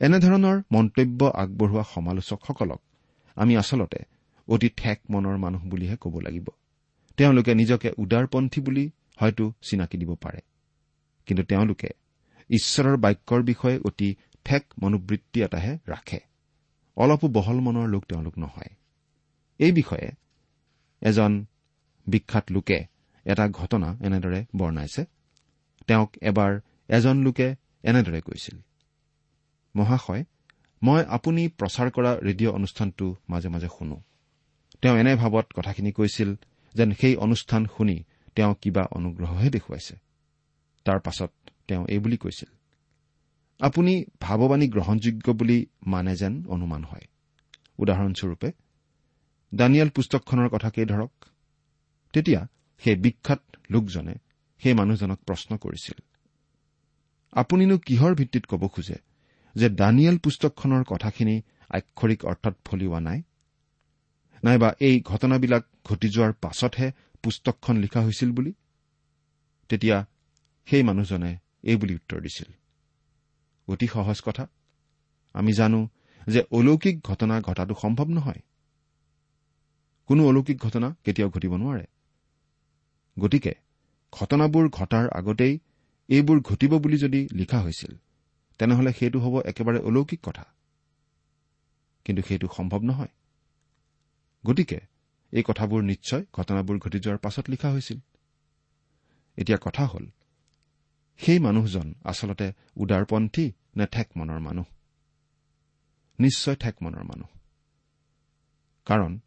এনেধৰণৰ 0.00 0.62
মন্তব্য 0.72 1.24
আগবঢ়োৱা 1.24 1.84
সমালোচকসকলক 1.94 2.80
আমি 3.36 3.56
আচলতে 3.56 3.98
অতি 4.48 4.68
ঠেক 4.76 4.98
মনৰ 5.10 5.36
মানুহ 5.36 5.62
বুলিহে 5.64 5.96
ক'ব 5.96 6.20
লাগিব। 6.20 6.48
তেওঁলোকে 7.16 7.54
নিজকে 7.54 7.90
উদাৰপন্থী 7.98 8.60
বুলি 8.60 8.90
হয়তো 9.20 9.52
চিনাকি 9.62 9.96
দিব 9.98 10.14
পাৰে। 10.14 10.40
কিন্তু 11.26 11.42
তেওঁলোকে 11.44 11.88
ঈশ্বৰৰ 12.50 12.96
বাক্যৰ 12.96 13.42
বিষয়ে 13.42 13.78
অতি 13.78 14.14
ঠেক 14.44 14.64
মনোবৃত্তি 14.82 15.42
এটাহে 15.42 15.78
ৰাখে। 15.86 16.20
অলপো 16.96 17.28
বহল 17.28 17.60
মনৰ 17.60 17.88
লোক 17.88 18.04
তেওঁলোক 18.04 18.38
নহয়। 18.38 18.72
এই 19.58 19.72
বিষয়ে 19.72 20.10
এজন 21.00 21.44
বিখ্যাত 22.06 22.44
লোকে 22.50 22.86
এটা 23.24 23.48
ঘটনা 23.48 23.96
এনেদৰে 24.00 24.44
বৰ্ণাইছে। 24.56 25.04
তেওঁক 25.86 26.10
এবাৰ 26.22 26.60
এজন 26.88 27.16
লোকে 27.16 27.54
এনেদৰে 27.84 28.20
কৈছিল। 28.20 28.56
মহাশয় 29.74 30.24
মই 30.82 31.00
আপুনি 31.08 31.42
প্ৰচাৰ 31.48 31.88
কৰা 31.90 32.10
ৰেডিঅ' 32.22 32.54
অনুষ্ঠানটো 32.54 33.06
মাজে 33.28 33.48
মাজে 33.48 33.68
শুনো। 33.78 33.96
তেওঁ 34.82 34.96
এনে 34.96 35.12
ভাৱত 35.16 35.46
কথাখিনি 35.56 35.92
কৈছিল 35.92 36.30
যেন 36.74 36.90
সেই 37.00 37.14
অনুষ্ঠান 37.16 37.62
শুনি 37.76 37.96
তেওঁ 38.34 38.54
কিবা 38.60 38.82
অনুগ্ৰহহে 38.82 39.48
দেখুৱাইছে। 39.50 39.94
তাৰ 40.86 40.98
পাছত 41.00 41.30
তেওঁ 41.68 41.86
এই 41.88 41.98
বুলি 41.98 42.16
কৈছিল 42.16 42.50
আপুনি 43.60 43.92
ভাৱবাণী 44.20 44.66
গ্ৰহণযোগ্য 44.68 45.26
বুলি 45.32 45.58
মানে 45.86 46.12
যেন 46.16 46.34
অনুমান 46.46 46.84
হয়। 46.84 47.06
উদাহৰণস্বৰূপে 47.78 48.48
দানিয়েল 49.52 49.90
পুস্তকখনৰ 49.90 50.48
কথাকেই 50.48 50.86
ধৰক? 50.86 51.12
তেতিয়া 52.12 52.40
সেই 52.82 52.96
বিখ্যাত 52.96 53.42
লোকজনে 53.70 54.14
সেই 54.62 54.74
মানুহজনক 54.74 55.18
প্ৰশ্ন 55.26 55.56
কৰিছিল 55.56 55.98
আপুনিনো 57.34 57.78
কিহৰ 57.78 58.14
ভিত্তিত 58.14 58.46
ক'ব 58.46 58.68
খোজে? 58.68 58.94
যে 59.54 59.68
দানিয়েল 59.68 60.18
পুস্তকখনৰ 60.18 60.84
কথাখিনি 60.84 61.42
আক্ষৰিক 61.68 62.24
অৰ্থত 62.24 62.54
ফলিওৱা 62.64 63.00
নাই? 63.00 63.22
নাইবা 64.44 64.74
এই 64.80 65.00
ঘটনাবিলাক 65.00 65.64
ঘটি 65.84 66.08
যোৱাৰ 66.08 66.32
পাছতহে 66.32 66.92
পুস্তকখন 67.22 67.76
লিখা 67.76 68.00
হৈছিল 68.00 68.32
বুলি? 68.32 68.52
তেতিয়া 69.68 70.06
সেই 70.66 70.82
মানুহজনে 70.82 71.38
এই 71.62 71.76
বুলি 71.76 71.94
উত্তৰ 71.94 72.20
দিছিল। 72.20 72.52
অতি 73.68 73.86
সহজ 73.86 74.20
কথা। 74.20 74.46
আমি 75.32 75.52
জানো 75.52 75.88
যে 76.26 76.44
অলৌকিক 76.50 77.02
ঘটনা 77.02 77.40
ঘটাটো 77.40 77.74
সম্ভৱ 77.82 78.06
নহয়। 78.06 78.40
কোনো 80.06 80.28
অলৌকিক 80.28 80.58
ঘটনা 80.58 80.96
কেতিয়াও 81.04 81.30
ঘটিব 81.30 81.56
নোৱাৰে। 81.56 81.84
গতিকে 83.18 83.54
ঘটনাবোৰ 84.12 84.68
ঘটাৰ 84.68 85.08
আগতেই 85.08 85.58
এইবোৰ 86.08 86.40
ঘটিব 86.40 86.78
বুলি 86.78 86.96
যদি 86.96 87.28
লিখা 87.32 87.60
হৈছিল 87.60 87.92
তেনেহলে 88.58 88.92
সেইটো 88.92 89.18
হ'ব 89.20 89.34
একেবাৰে 89.46 89.78
অলৌকিক 89.78 90.20
কথা। 90.22 90.44
কিন্তু 92.04 92.22
সেইটো 92.22 92.48
সম্ভৱ 92.56 92.80
নহয়। 92.80 93.12
গতিকে 94.46 94.80
এই 95.32 95.42
কথাবোৰ 95.46 95.82
নিশ্চয় 95.82 96.24
ঘটনাবোৰ 96.32 96.78
ঘটি 96.78 96.98
যোৱাৰ 97.00 97.18
পাছত 97.18 97.50
লিখা 97.50 97.70
হৈছিল। 97.70 97.98
এতিয়া 99.36 99.58
কথা 99.62 99.86
হ'ল 99.86 100.06
সেই 101.16 101.38
মানুহজন 101.38 101.94
আচলতে 102.04 102.52
উদাৰপন্থী 102.76 103.52
নে 103.76 103.86
ঠেক 103.86 104.08
মনৰ 104.16 104.38
মানুহ? 104.38 104.64
নিশ্চয় 106.18 106.56
ঠেক 106.56 106.74
মনৰ 106.82 107.02
মানুহ। 107.02 107.26
কাৰণ 108.86 109.18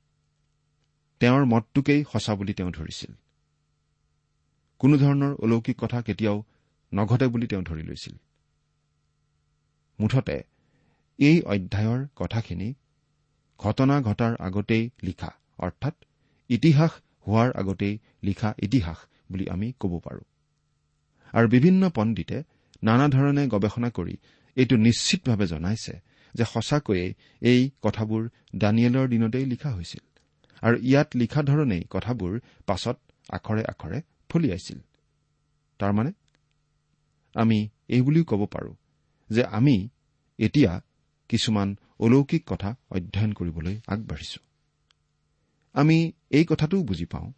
তেওঁৰ 1.20 1.46
মতটোকেই 1.46 2.04
সঁচা 2.12 2.36
বুলি 2.36 2.54
তেওঁ 2.54 2.72
ধৰিছিল। 2.72 3.12
কোনোধৰণৰ 4.80 5.34
অলৌকিক 5.34 5.78
কথা 5.80 6.02
কেতিয়াও 6.02 6.44
নঘটে 6.92 7.28
বুলি 7.28 7.48
তেওঁ 7.48 7.64
ধৰি 7.64 7.84
লৈছিল। 7.84 8.16
মুঠতে 10.00 10.38
এই 11.20 11.38
অধ্যায়ৰ 11.42 12.02
কথাখিনি 12.16 12.70
ঘটনা 13.60 13.96
ঘটাৰ 14.02 14.34
আগতেই 14.40 14.84
লিখা 15.04 15.30
অৰ্থাৎ 15.58 15.96
ইতিহাস 16.50 16.92
হোৱাৰ 17.28 17.50
আগতেই 17.52 17.96
লিখা 18.24 18.50
ইতিহাস 18.58 18.98
বুলি 19.32 19.46
আমি 19.50 19.68
ক'ব 19.80 19.94
পাৰো। 20.00 20.24
আৰু 21.34 21.48
বিভিন্ন 21.48 21.90
পণ্ডিতে 21.90 22.38
নানা 22.84 23.06
ধৰণে 23.08 23.44
গৱেষণা 23.48 23.90
কৰি 23.90 24.16
এইটো 24.58 24.76
নিশ্চিতভাৱে 24.78 25.46
জনাইছে 25.48 25.94
যে 26.34 26.46
সঁচাকৈয়ে 26.54 27.06
এই 27.42 27.62
কথাবোৰ 27.82 28.24
দানিয়েলৰ 28.56 29.08
দিনতেই 29.08 29.46
লিখা 29.46 29.70
হৈছিল 29.72 30.04
আৰু 30.62 30.76
ইয়াত 30.90 31.10
লিখা 31.16 31.42
ধৰণেই 31.44 31.84
কথাবোৰ 31.90 32.34
পাছত 32.66 32.98
আখৰে 33.30 33.64
আখৰে 33.64 33.98
ফলিয়াইছিল। 34.30 34.80
তাৰমানে 35.80 36.12
আমি 37.36 37.70
এই 37.88 38.02
বুলিও 38.02 38.24
ক'ব 38.24 38.46
পাৰো 38.46 38.76
যে 39.30 39.44
আমি 39.44 39.90
এতিয়া 40.40 40.82
কিছুমান 41.30 41.76
অলৌকিক 42.00 42.44
কথা 42.48 42.76
অধ্যয়ন 42.90 43.34
কৰিবলৈ 43.34 43.80
আগবাঢ়িছো। 43.88 44.40
আমি 45.74 46.12
এই 46.30 46.46
কথাটোও 46.46 46.84
বুজি 46.84 47.06
পাওঁ 47.06 47.32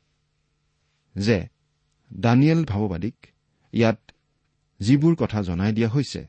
যে 1.15 1.47
দানিয়েল 2.13 2.65
ভাৱবাদীক 2.65 3.15
ইয়াত 3.73 4.11
যিবোৰ 4.79 5.15
কথা 5.15 5.41
জনাই 5.41 5.73
দিয়া 5.73 5.89
হৈছে 5.89 6.27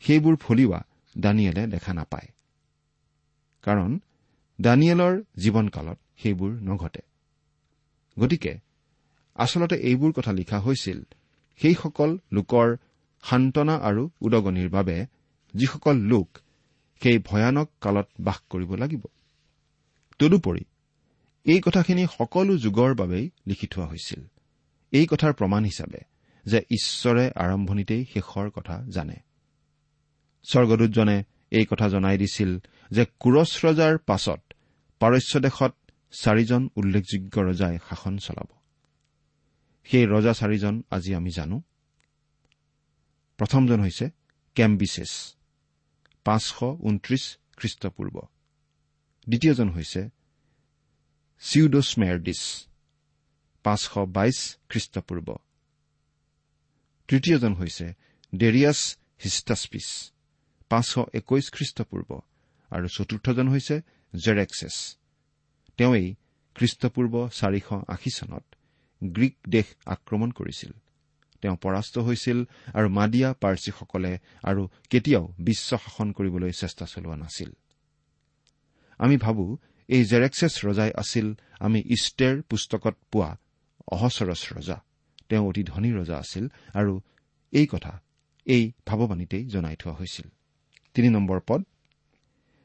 সেইবোৰ 0.00 0.36
ফলিওৱা 0.36 0.84
দানিয়েলে 1.18 1.66
দেখা 1.66 1.94
নাপায়। 1.94 2.28
কাৰণ 3.62 3.98
দানিয়েলৰ 4.60 5.22
জীৱনকালত 5.36 5.98
সেইবোৰ 6.22 6.50
নঘটে। 6.50 7.00
গতিকে 8.18 8.58
আচলতে 9.34 9.76
এইবোৰ 9.76 10.12
কথা 10.12 10.32
লিখা 10.32 10.60
হৈছিল 10.60 11.04
সেইসকল 11.62 12.18
লোকৰ 12.32 12.76
সান্তনা 13.22 13.76
আৰু 13.76 14.10
উদগনিৰ 14.20 14.68
বাবে 14.68 15.06
যিসকল 15.54 15.96
লোক 15.96 16.38
সেই 17.02 17.18
ভয়ানক 17.18 17.70
কালত 17.80 18.08
বাস 18.20 18.38
কৰিব 18.50 18.74
লাগিব। 18.74 19.06
তদুপৰি 20.18 20.60
এই 21.44 21.60
কথাখিনি 21.60 22.06
সকলো 22.18 22.56
যুগৰ 22.56 22.94
বাবেই 22.94 23.30
লিখি 23.46 23.66
থোৱা 23.66 23.86
হৈছিল। 23.86 24.20
এই 24.92 25.06
কথাৰ 25.06 25.32
প্ৰমাণ 25.32 25.64
হিচাপে 25.64 25.98
যে 26.46 26.58
ঈশ্বৰে 26.58 27.30
আৰম্ভণিতেই 27.34 28.04
শেষৰ 28.04 28.50
কথা 28.50 28.84
জানে। 28.88 29.16
স্বৰ্গদূতজনে 30.44 31.24
এই 31.50 31.64
কথা 31.64 31.88
জনাই 31.88 32.18
দিছিল 32.18 32.58
যে 32.90 33.06
কুৰছ 33.20 33.64
ৰজাৰ 33.64 33.98
পাছত 33.98 34.40
পাৰস্য 35.00 35.40
দেশত 35.40 35.74
চাৰিজন 36.20 36.68
উল্লেখযোগ্য 36.76 37.40
ৰজাই 37.40 37.78
শাসন 37.88 38.18
চলাব। 38.18 38.57
সেই 39.88 40.04
ৰজা 40.06 40.32
চাৰিজন 40.32 40.74
আজি 40.90 41.10
আমি 41.14 41.30
জানো। 41.30 41.56
প্ৰথমজন 43.38 43.80
হৈছে 43.80 44.06
কেম্বিছেছ 44.56 45.12
পাঁচশ 46.26 46.58
ঊনত্ৰিশ 46.80 47.24
খ্ৰীষ্টপূৰ্ব। 47.56 48.16
দ্বিতীয়জন 49.26 49.68
হৈছে 49.70 50.02
চিউডোস্মেৰডিছ 51.42 52.42
পাঁচশ 53.64 53.94
বাইছ 54.08 54.38
খ্ৰীষ্টপূৰ্ব। 54.68 55.28
তৃতীয়জন 57.08 57.52
হৈছে 57.54 57.86
ডেৰিয়াছ 58.32 58.80
হিষ্টাছপিছ 59.24 59.88
পাঁচশ 60.70 60.92
একৈশ 61.18 61.46
খ্ৰীষ্টপূৰ্ব। 61.50 62.10
আৰু 62.70 62.86
চতুৰ্থজন 62.88 63.46
হৈছে 63.48 63.76
জেৰেক্সেছ। 64.14 64.76
তেওঁই 65.78 66.06
খ্ৰীষ্টপূৰ্ব 66.56 67.14
চাৰিশ 67.38 67.66
আশী 67.88 68.10
চনত 68.10 68.47
গ্ৰীক 69.04 69.36
দেশ 69.48 69.66
আক্ৰমণ 69.86 70.30
কৰিছিল। 70.30 70.72
তেওঁ 71.42 71.56
পৰাস্ত 71.56 71.98
হৈছিল 71.98 72.44
আৰু 72.74 72.88
মাদিয়া 72.88 73.32
পাৰ্চীসকলে 73.32 74.18
আৰু 74.42 74.68
কেতিয়াও 74.90 75.34
বিশ্ব 75.38 75.76
শাসন 75.76 76.12
কৰিবলৈ 76.12 76.52
চেষ্টা 76.52 76.86
চলোৱা 76.86 77.16
নাছিল। 77.16 77.50
আমি 78.98 79.16
ভাবো 79.16 79.58
এই 79.88 80.04
জেৰেক্সেছ 80.04 80.66
ৰজাই 80.66 80.90
আছিল 80.96 81.34
আমি 81.60 81.82
ইষ্টেৰ 81.86 82.42
পুস্তকত 82.42 82.96
পোৱা 83.12 83.36
অহচৰচ 83.88 84.52
ৰজা। 84.52 84.80
তেওঁ 85.28 85.48
অতি 85.48 85.62
ধনী 85.62 85.92
ৰজা 85.92 86.16
আছিল 86.18 86.48
আৰু 86.74 87.00
এই 87.52 87.66
কথা 87.66 88.02
এই 88.46 88.72
ভাৱবাণীতেই 88.86 89.44
জনাই 89.44 89.76
থোৱা 89.76 89.94
হৈছিল। 89.94 90.28
তিনি 90.94 91.08
নম্বৰ 91.08 91.40
পদ 91.46 91.64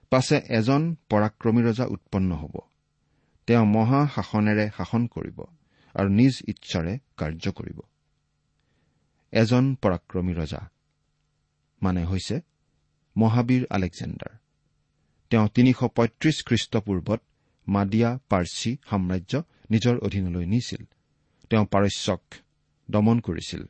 পাছে 0.10 0.42
এজন 0.50 0.96
পৰাক্ৰমী 1.10 1.62
ৰজা 1.64 1.86
উৎপন্ন 1.86 2.36
হ'ব। 2.36 2.60
তেওঁ 3.48 3.66
মহা 3.66 4.08
শাসনেৰে 4.16 4.70
শাসন 4.78 5.08
কৰিব। 5.08 5.44
আৰু 5.96 6.10
নিজ 6.10 6.34
ইচ্ছাৰে 6.48 6.94
কাৰ্য 7.18 7.46
কৰিব। 7.58 7.80
এজন 9.34 9.66
পৰাক্ৰমী 9.76 10.34
ৰজা 10.34 10.62
মানে 11.82 12.02
হৈছে 12.06 12.36
মহাবীৰ 13.16 13.64
আলেকজেণ্ডাৰ। 13.70 14.34
তেওঁ 15.32 15.48
তিনিশ 15.56 15.80
পঁয়ত্ৰিশ 15.98 16.38
খ্ৰীষ্টপূৰ্বত 16.48 17.22
মাদিয়া 17.68 18.10
পাৰ্চী 18.30 18.72
সাম্ৰাজ্য 18.90 19.34
নিজৰ 19.72 19.96
অধীনলৈ 19.98 20.46
নিছিল। 20.46 20.84
তেওঁ 21.50 21.66
পাৰস্যক 21.66 22.22
দমন 22.92 23.18
কৰিছিল 23.20 23.64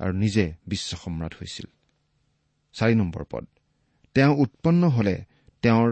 আৰু 0.00 0.12
নিজে 0.12 0.44
বিশ্ব 0.66 0.90
সম্ৰাট 0.96 1.32
হৈছিল। 1.40 1.66
চাৰি 2.74 2.94
নম্বৰ 2.94 3.24
পদ। 3.30 3.44
তেওঁ 4.16 4.32
উৎপন্ন 4.36 4.82
হলে 4.88 5.14
তেওঁৰ 5.62 5.90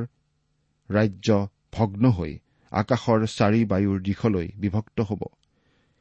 ৰাজ্য 0.91 1.29
ভগ্ন 1.73 2.05
হৈ 2.11 2.33
আকাশৰ 2.73 3.21
চাৰি 3.27 3.61
বায়ুৰ 3.65 3.99
দিশলৈ 4.01 4.49
বিভক্ত 4.57 5.01
হ'ব। 5.01 5.23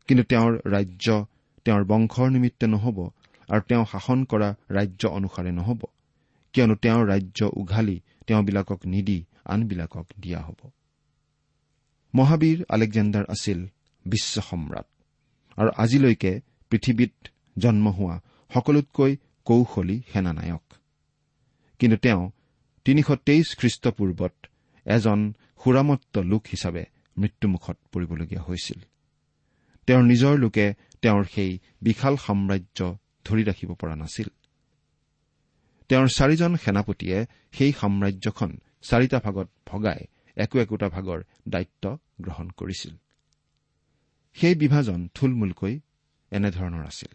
কিন্তু 0.09 0.23
তেওঁৰ 0.23 0.53
ৰাজ্য 0.65 1.25
তেওঁৰ 1.65 1.83
বংশৰ 1.85 2.29
নিমিত্তে 2.29 2.67
নহ'ব 2.67 3.09
আৰু 3.49 3.61
তেওঁ 3.61 3.85
শাসন 3.85 4.23
কৰা 4.23 4.55
ৰাজ্য 4.69 5.07
অনুসাৰে 5.07 5.51
নহ'ব। 5.51 5.81
কিয়নো 6.53 6.75
তেওঁৰ 6.75 7.07
ৰাজ্য 7.07 7.45
উঘালি 7.53 8.01
তেওঁবিলাকক 8.27 8.85
নিদি 8.85 9.23
আনবিলাকক 9.45 10.05
দিয়া 10.19 10.39
হ'ব। 10.39 10.69
মহাবীৰ 12.15 12.65
আলেকজেণ্ডাৰ 12.69 13.25
আছিল 13.29 13.67
বিশ্ব 14.05 14.41
সম্ৰাট। 14.41 14.85
আৰু 15.57 15.69
আজিলৈকে 15.77 16.41
পৃথিৱীত 16.69 17.27
জন্ম 17.57 17.89
হোৱা 17.89 18.21
সকলোতকৈ 18.53 19.17
কৌশলী 19.45 20.01
সেনানায়ক। 20.13 20.73
কিন্তু 21.79 21.97
তেওঁ 21.97 22.31
তিনিশ 22.85 23.05
তেইছ 23.25 23.47
খ্ৰীষ্টপূৰ্বত 23.57 24.33
এজন 24.85 25.33
সুৰামত্ত 25.63 26.17
লোক 26.17 26.43
হিচাপে 26.51 26.85
মৃত্যুমুখত 27.17 27.77
পৰিবলগীয়া 27.91 28.41
হৈছিল। 28.41 28.79
তেওঁৰ 29.89 30.03
নিজৰ 30.03 30.35
লোকে 30.37 30.65
তেওঁৰ 31.01 31.23
সেই 31.25 31.51
বিশাল 31.81 32.15
সাম্ৰাজ্য 32.17 32.79
ধৰি 33.25 33.43
ৰাখিব 33.43 33.73
পৰা 33.73 33.95
নাছিল। 33.95 34.27
তেওঁৰ 35.89 36.07
চাৰিজন 36.07 36.51
সেনাপতিয়ে 36.55 37.17
সেই 37.51 37.71
সাম্ৰাজ্যখন 37.71 38.51
চাৰিটা 38.81 39.19
ভাগত 39.19 39.47
ভগাই 39.65 39.99
একো 40.37 40.59
একোটা 40.59 40.89
ভাগৰ 40.89 41.19
দায়িত্ব 41.47 41.97
গ্ৰহণ 42.21 42.47
কৰিছিল। 42.49 42.93
সেই 44.33 44.55
বিভাজন 44.55 45.07
থুলমূলকৈ 45.15 45.79
এনেধৰণৰ 46.31 46.83
আছিল। 46.85 47.11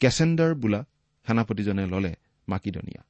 কেচেণ্ডাৰ 0.00 0.54
বোলা 0.54 0.80
সেনাপতিজনে 1.26 1.86
ললে 1.86 2.12
মাকিদনিয়া 2.48 3.02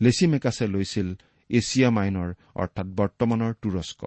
লেচি 0.00 0.26
মেকাছে 0.26 0.64
লৈছিল 0.66 1.08
এছিয়া 1.50 1.88
মাইনৰ 1.90 2.30
অৰ্থাৎ 2.54 2.86
বৰ্তমানৰ 2.86 3.52
তুৰস্ক। 3.62 4.04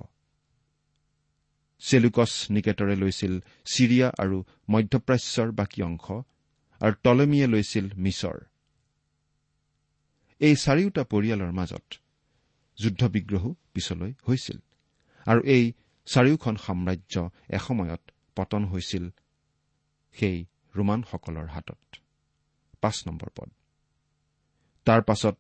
চেলুকছ 1.82 2.32
নিকেটৰে 2.50 2.96
লৈছিল 2.96 3.34
ছিৰিয়া 3.66 4.08
আৰু 4.24 4.38
মধ্যপ্ৰাচ্যৰ 4.70 5.50
বাকী 5.52 5.80
অংশ 5.82 6.06
আৰু 6.82 6.94
টলমীয়ে 7.04 7.48
লৈছিল 7.48 7.86
মিছৰ। 7.98 8.38
এই 10.42 10.56
চাৰিওটা 10.56 11.04
পৰিয়ালৰ 11.04 11.52
মাজত 11.52 11.88
যুদ্ধ 12.78 13.02
বিগ্ৰহো 13.16 13.50
পিছলৈ 13.74 14.12
হৈছিল 14.28 14.60
আৰু 15.28 15.42
এই 15.56 15.64
চাৰিওখন 16.08 16.56
সাম্ৰাজ্য 16.66 17.16
এসময়ত 17.50 18.02
পতন 18.36 18.64
হৈছিল 18.66 19.06
সেই 20.16 20.38
ৰোমানসকলৰ 20.76 21.48
হাতত। 21.48 21.82
তাৰ 24.88 25.02
পাছত 25.02 25.38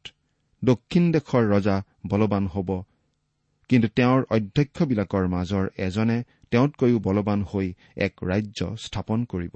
দক্ষিণ 0.63 1.03
দেশৰ 1.11 1.43
ৰজা 1.53 1.75
বলৱান 2.07 2.45
হ'ব 2.47 2.69
কিন্তু 3.69 3.87
তেওঁৰ 3.87 4.21
অধ্যক্ষবিলাকৰ 4.29 5.25
মাজৰ 5.27 5.65
এজনে 5.77 6.17
তেওঁতকৈও 6.51 6.99
বলৱান 6.99 7.43
হৈ 7.43 7.67
এক 7.97 8.13
ৰাজ্য 8.23 8.59
স্থাপন 8.75 9.25
কৰিব। 9.25 9.55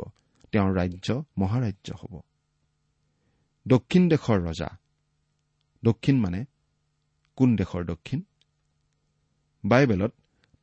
তেওঁৰ 0.51 0.71
ৰাজ্য 0.75 1.09
মহাৰাজ্য 1.37 1.87
হ'ব। 1.93 2.13
দক্ষিণ 3.67 4.09
দেশৰ 4.09 4.39
ৰজা। 4.41 4.69
দক্ষিণ 5.83 6.15
মানে 6.19 6.45
কোন 7.37 7.49
দেশৰ 7.55 7.83
দক্ষিণ? 7.85 8.19
বাইবেলত 9.63 10.11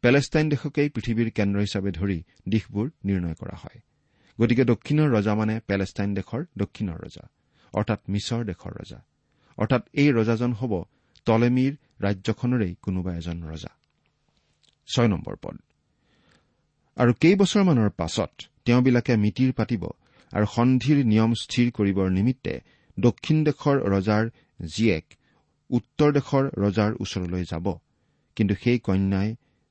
পেলেষ্টাইন 0.03 0.47
দেশকেই 0.49 0.89
পৃথিৱীৰ 0.89 1.31
কেন্দ্ৰ 1.31 1.61
হিচাপে 1.61 1.91
ধৰি 1.91 2.19
দিশবোৰ 2.49 2.87
নিৰ্ণয় 3.05 3.35
কৰা 3.35 3.57
হয়। 3.57 3.79
গতিকে 4.39 4.65
দক্ষিণৰ 4.65 5.09
ৰজা 5.11 5.35
মানে 5.35 5.55
পেলেষ্টাইন 5.67 6.11
দেশৰ 6.15 6.43
দক্ষিণৰ 6.59 6.99
ৰজা 7.05 7.25
অৰ্থাৎ 7.75 8.01
মিছৰ 8.09 8.45
দেশৰ 8.45 8.73
ৰজা। 8.81 8.99
অৰ্থাৎ 9.59 9.83
এই 9.93 10.09
ৰজাজন 10.13 10.53
হ'ব 10.53 10.73
টলেমীৰ 11.29 11.73
ৰাজ্যখনৰেই 12.01 12.73
কোনোবা 12.83 13.13
এজন 13.15 13.39
ৰজা। 13.43 13.73
ছয় 14.89 15.09
নম্বৰ 15.09 15.37
পদ। 15.43 15.57
আৰু 16.97 17.13
কেইবছৰমানৰ 17.23 17.91
পাছত 17.91 18.31
তেওঁবিলাকে 18.65 19.15
মিতিৰ 19.17 19.51
পাতিব 19.53 19.83
আৰু 20.33 20.47
সন্ধিৰ 20.55 20.99
নিয়ম 21.05 21.31
স্থিৰ 21.43 21.67
কৰিবৰ 21.71 22.09
নিমিত্তে 22.11 22.55
দক্ষিণ 22.99 23.37
দেশৰ 23.45 23.77
ৰজাৰ 23.95 24.25
জীয়েক 24.61 25.05
উত্তৰ 25.71 26.11
দেশৰ 26.13 26.45
ৰজাৰ 26.57 26.91
ওচৰলৈ 27.01 27.45
যাব। 27.45 27.67
কিন্তু 28.37 28.55
সেই 28.55 28.79
কন্যাই 28.79 29.29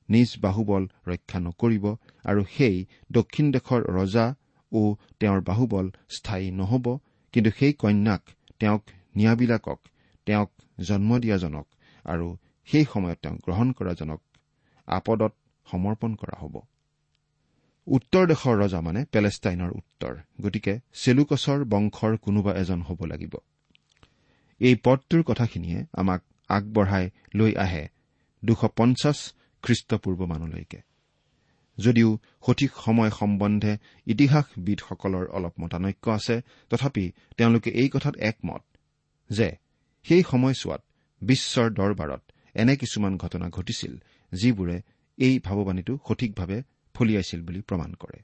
নিজ 0.08 0.30
বাহুবল 0.40 0.82
ৰক্ষা 1.06 1.38
নকৰিব 1.40 1.84
আৰু 2.24 2.42
সেই 2.56 2.76
দক্ষিণ 3.12 3.46
দেশৰ 3.52 3.80
ৰজা 3.98 4.26
ও 4.72 4.82
তেওঁৰ 5.20 5.40
বাহুবল 5.40 5.86
স্থায়ী 6.08 6.46
নহ'ব। 6.50 6.86
কিন্তু 7.34 7.50
সেই 7.58 7.72
কন্যাক 7.72 8.22
তেওঁক 8.60 8.82
নিয়াবিলাকক 9.16 9.78
তেওঁক 10.26 10.50
জন্ম 10.78 11.18
দিয়াজনক 11.18 11.66
আৰু 12.04 12.36
সেই 12.68 12.84
সময়ত 12.84 13.18
তেওঁক 13.22 13.38
গ্ৰহণ 13.44 13.72
কৰাজনক 13.72 14.20
আপদত 14.88 15.32
সমৰ্পণ 15.66 16.14
কৰা 16.14 16.36
হ'ব। 16.40 16.54
উত্তৰ 17.86 18.26
দেশৰ 18.26 18.54
ৰজা 18.58 18.80
মানে 18.80 19.04
পেলেষ্টাইনৰ 19.04 19.70
উত্তৰ 19.70 20.14
গতিকে 20.40 20.80
চেলুকছৰ 20.92 21.64
বংশৰ 21.64 22.16
কোনোবা 22.16 22.52
এজন 22.54 22.80
হ'ব 22.82 23.04
লাগিব। 23.04 23.34
এই 24.60 24.74
পদটোৰ 24.84 25.22
কথাখিনিয়ে 25.22 25.84
আমাক 25.92 26.20
আগবঢ়াই 26.48 27.10
লৈ 27.34 27.52
আহে 27.54 27.88
দুশ 28.44 28.60
পঞ্চাছ 28.76 29.18
খ্ৰীষ্টপূৰ্বমানলৈকে 29.62 30.80
যদিও 31.78 32.18
সঠিক 32.46 32.70
সময় 32.84 33.10
সম্বন্ধে 33.10 33.78
ইতিহাসবিদসকলৰ 34.06 35.26
অলপ 35.26 35.54
মতানৈক্য 35.60 36.10
আছে 36.10 36.40
তথাপি 36.70 37.12
তেওঁলোকে 37.36 37.70
এই 37.70 37.88
কথাত 37.88 38.16
একমত 38.16 38.62
যে 39.30 39.48
সেই 40.06 40.22
সময়ছোৱাত 40.22 40.82
বিশ্বৰ 41.22 41.66
দৰবাৰত 41.70 42.22
এনে 42.54 42.74
কিছুমান 42.76 43.16
ঘটনা 43.16 43.46
ঘটিছিল 43.48 43.92
যিবোৰে 44.32 44.76
এই 45.18 45.34
ভাৱবাণীটো 45.38 45.98
সঠিকভাৱে 46.08 46.62
ফলিয়াইছিল 46.94 47.40
বুলি 47.42 47.60
প্ৰমাণ 47.60 47.90
কৰে। 47.94 48.18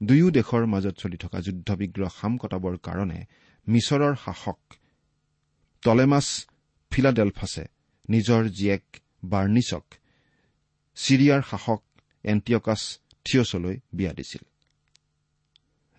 দুয়ো 0.00 0.28
দেশৰ 0.30 0.66
মাজত 0.66 0.94
চলি 0.98 1.16
থকা 1.16 1.38
যুদ্ধ 1.40 1.68
বিগ্ৰহ 1.72 2.08
সাম 2.08 2.32
কটাবৰ 2.38 2.74
কাৰণে 2.78 3.20
মিছৰৰ 3.66 4.14
শাসক 4.24 4.60
টলেমাছ 5.82 6.26
ফিলাডেলফাছে 6.90 7.64
নিজৰ 8.08 8.42
জীয়েক 8.48 8.84
বাৰ্নিছক 9.24 9.84
ছিৰিয়াৰ 10.96 11.42
শাসক 11.50 11.80
এণ্টিয়কাছ 12.24 12.80
থিয়ছলৈ 13.24 13.76
বিয়া 13.92 14.12
দিছিল। 14.12 14.42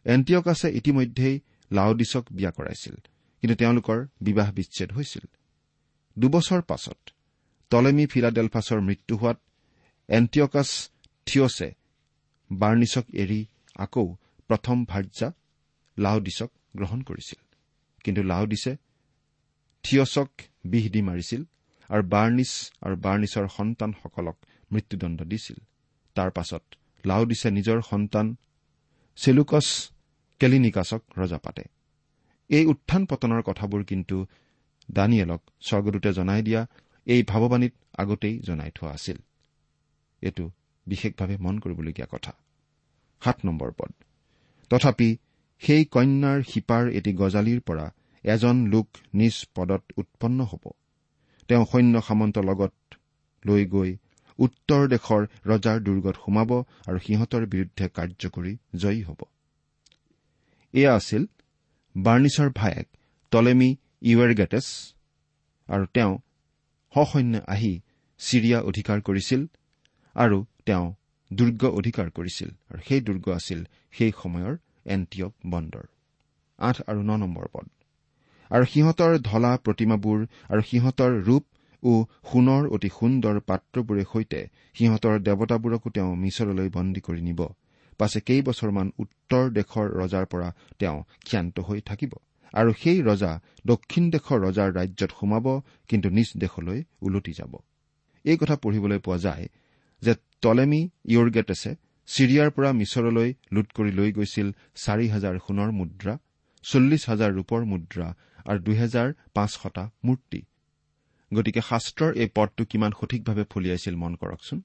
এণ্টিয়কাছে 0.05 0.67
ইতিমধ্যেই 0.69 1.35
লাওডিছক 1.71 2.25
বিয়া 2.31 2.51
কৰাইছিল। 2.51 2.95
কিন্তু 3.43 3.55
তেওঁলোকৰ 3.55 3.99
বিবাহ 4.21 4.51
বিচ্ছেদ 4.51 4.89
হৈছিল। 4.91 5.25
দুবছৰ 6.17 6.61
পাছত 6.61 6.99
টলেমি 7.71 8.05
ফিলাডেলফাছৰ 8.05 8.79
মৃত্যু 8.81 9.15
হোৱাত 9.17 9.37
এণ্টিয়কাছ 10.09 10.69
থিয়ছে 11.25 11.67
বাৰ্নিছক 12.51 13.05
এৰি 13.13 13.45
আকৌ 13.75 14.05
প্ৰথম 14.47 14.85
ভাৰ্যা 14.85 15.27
লাওডিছক 15.97 16.51
গ্ৰহণ 16.75 17.01
কৰিছিল। 17.01 17.41
কিন্তু 18.03 18.21
লাওডিছে 18.23 18.71
থিয়ছক 19.83 20.29
বিষ 20.65 20.85
দি 20.91 21.01
মাৰিছিল 21.01 21.41
আৰু 21.89 22.03
বাৰ্নিছ 22.15 22.51
আৰু 22.81 22.95
বাৰ্নিছৰ 22.95 23.45
সন্তানসকলক 23.57 24.37
মৃত্যুদণ্ড 24.71 25.19
দিছিল। 25.23 25.57
তাৰ 26.15 26.29
পাছত 26.31 26.63
লাওডিছে 27.05 27.47
নিজৰ 27.51 27.81
সন্তান 27.91 28.35
চেলুকছ 29.15 29.67
কেলিনিকাছক 30.39 31.01
ৰজা 31.17 31.37
পাতে। 31.37 31.72
এই 32.49 32.65
উত্থান 32.65 33.05
পতনৰ 33.05 33.41
কথাবোৰ 33.41 33.83
কিন্তু 33.83 34.17
দানিয়েলক 34.91 35.41
স্বৰ্গদূতে 35.61 36.13
জনাই 36.13 36.41
দিয়া 36.41 36.61
এই 37.07 37.23
ভাৱবাণীত 37.23 37.73
আগতেই 37.97 38.39
জনাই 38.39 38.71
থোৱা 38.75 38.91
আছিল। 38.91 39.17
এইটো 40.21 40.51
বিশেষভাৱে 40.87 41.37
মন 41.37 41.59
কৰিবলগীয়া 41.59 42.07
কথা। 42.11 42.33
সাত 43.21 43.37
নম্বৰ 43.45 43.71
পদ। 43.71 43.91
তথাপি 44.71 45.17
সেই 45.61 45.85
কন্যাৰ 45.85 46.39
শিপাৰ 46.43 46.83
এটি 46.89 47.13
গজালিৰ 47.13 47.59
পৰা 47.61 47.91
এজন 48.23 48.65
লোক 48.67 48.87
নিজ 49.13 49.35
পদত 49.55 49.83
উৎপন্ন 49.97 50.39
হ'ব। 50.43 50.63
তেওঁ 51.47 51.65
সৈন্য 51.65 52.01
সামন্ত 52.01 52.37
লগত 52.37 52.73
লৈ 53.45 53.65
গৈ 53.65 53.91
উত্তৰ 54.39 54.87
দেশৰ 54.87 55.21
ৰজাৰ 55.45 55.77
দুৰ্গত 55.79 56.15
সোমাব 56.15 56.51
আৰু 56.87 56.97
সিহঁতৰ 56.99 57.43
বিৰুদ্ধে 57.45 57.85
কাৰ্য 57.89 58.29
কৰি 58.29 58.53
জয়ী 58.75 59.01
হ'ব। 59.01 59.21
এয়া 60.73 60.95
আছিল 60.95 61.25
বাৰ্নিছৰ 61.95 62.49
ভায়েক 62.55 62.87
টলেমি 63.31 63.69
ইৱেৰগেটেছ 64.01 64.67
আৰু 65.69 65.85
তেওঁ 65.93 66.13
সসৈন্য 66.93 67.41
আহি 67.47 67.73
ছিৰিয়া 68.19 68.59
অধিকাৰ 68.61 68.99
কৰিছিল 69.01 69.41
আৰু 70.15 70.37
তেওঁ 70.65 70.85
দুৰ্গ 71.31 71.61
অধিকাৰ 71.79 72.09
কৰিছিল 72.09 72.49
আৰু 72.69 72.79
সেই 72.87 73.01
দুৰ্গ 73.01 73.25
আছিল 73.35 73.59
সেই 73.91 74.11
সময়ৰ 74.21 74.53
এণ্টিয়ক 74.85 75.33
বন্দৰ। 75.49 75.85
আঠ 76.59 76.77
আৰু 76.87 77.01
ন 77.01 77.11
নম্বৰ 77.17 77.45
পদ। 77.53 77.67
আৰু 78.51 78.65
সিহঁতৰ 78.65 79.11
ধলা 79.19 79.51
প্ৰতিমাবোৰ 79.65 80.19
আৰু 80.49 80.61
সিহঁতৰ 80.61 81.11
ৰূপ 81.23 81.43
ও 81.83 81.93
সোণৰ 82.31 82.63
অতি 82.69 82.89
সুন্দৰ 82.99 83.39
পাত্ৰবোৰে 83.47 84.03
সৈতে 84.11 84.41
সিহঁতৰ 84.75 85.15
দেৱতাবোৰকো 85.19 85.87
তেওঁ 85.89 86.11
মিছৰলৈ 86.15 86.69
বন্দী 86.69 87.01
কৰি 87.01 87.21
নিব। 87.21 87.41
পাছে 87.99 88.19
কেইবছৰমান 88.27 88.87
উত্তৰ 89.03 89.43
দেশৰ 89.57 89.87
ৰজাৰ 90.01 90.25
পৰা 90.31 90.49
তেওঁ 90.79 90.99
ক্ষান্ত 91.27 91.55
হৈ 91.67 91.79
থাকিব। 91.89 92.13
আৰু 92.53 92.71
সেই 92.81 92.99
ৰজা 93.09 93.31
দক্ষিণ 93.65 94.03
দেশৰ 94.13 94.37
ৰজাৰ 94.47 94.69
ৰাজ্যত 94.79 95.11
সোমাব 95.19 95.45
কিন্তু 95.89 96.07
নিজ 96.17 96.29
দেশলৈ 96.43 96.79
ওলটি 97.05 97.33
যাব। 97.39 97.53
এই 98.25 98.37
কথা 98.41 98.55
পঢ়িবলৈ 98.63 98.99
পোৱা 99.05 99.17
যায় 99.25 99.45
যে 100.01 100.13
টলেমি 100.43 100.81
ইয়ৰ্গেটেছে 101.13 101.71
ছিৰিয়াৰ 102.09 102.49
পৰা 102.55 102.69
মিছৰলৈ 102.79 103.29
লুট 103.53 103.67
কৰি 103.77 103.91
লৈ 103.99 104.09
গৈছিল 104.11 104.47
চাৰি 104.83 105.07
হাজাৰ 105.13 105.35
সোণৰ 105.45 105.69
মুদ্ৰা 105.79 106.13
চল্লিছ 106.63 107.03
হাজাৰ 107.09 107.31
ৰূপৰ 107.37 107.61
মুদ্ৰা 107.71 108.07
আৰু 108.49 108.59
দুহেজাৰ 108.67 109.09
পাঁচশটা 109.35 109.83
মূৰ্তি। 110.05 110.39
গতিকে 111.31 111.61
শাস্ত্ৰৰ 111.69 112.11
এই 112.21 112.29
পদটো 112.37 112.63
কিমান 112.71 112.91
সঠিকভাৱে 112.99 113.43
ফলিয়াইছিল 113.51 113.95
মন 113.95 114.13
কৰকচোন। 114.21 114.59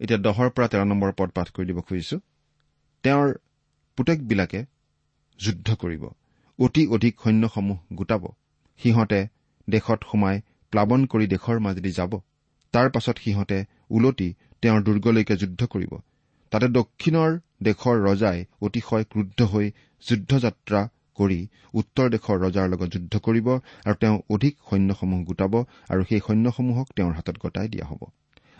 এতিয়া 0.00 0.18
দহৰ 0.26 0.48
পৰা 0.54 0.66
তেৰ 0.72 0.82
নম্বৰ 0.92 1.10
পদ 1.18 1.30
পাঠ 1.36 1.48
কৰি 1.54 1.66
দিব 1.70 1.78
খুজিছো। 1.88 2.16
তেওঁৰ 3.04 3.30
পুতেকবিলাকে 3.98 4.60
যুদ্ধ 5.38 5.74
কৰিব। 5.74 6.02
অতি 6.58 6.82
অধিক 6.86 7.14
সৈন্যসমূহ 7.24 7.78
গোটাব। 7.92 8.26
সিহঁতে 8.80 9.20
দেশত 9.68 10.00
সোমাই 10.10 10.36
প্লাৱন 10.72 11.06
কৰি 11.06 11.26
দেশৰ 11.26 11.60
মাজেদি 11.60 11.92
যাব। 11.92 12.12
তাৰ 12.74 12.90
পাছত 12.90 13.16
সিহঁতে 13.18 13.58
ওলটি 13.90 14.28
তেওঁৰ 14.62 14.80
দুৰ্গলৈকে 14.82 15.36
যুদ্ধ 15.36 15.60
কৰিব। 15.66 15.92
তাতে 16.52 16.68
দক্ষিণৰ 16.68 17.30
দেশৰ 17.62 17.96
ৰজাই 18.04 18.38
অতিশয় 18.62 19.04
ক্ৰুদ্ধ 19.04 19.48
হৈ 19.52 19.66
যুদ্ধযাত্ৰা 20.02 20.80
কৰি 21.18 21.40
উত্তৰ 21.74 22.06
দেশৰ 22.10 22.36
ৰজাৰ 22.44 22.66
লগত 22.68 22.88
যুদ্ধ 22.94 23.14
কৰিব 23.18 23.48
আৰু 23.84 23.96
তেওঁ 24.00 24.16
অধিক 24.30 24.54
সৈন্যসমূহ 24.70 25.20
গোটাব 25.24 25.54
আৰু 25.88 26.02
সেই 26.08 26.20
সৈন্যসমূহক 26.26 26.86
তেওঁৰ 26.96 27.12
হাতত 27.12 27.36
গতাই 27.42 27.68
দিয়া 27.68 27.86
হ'ব। 27.86 28.02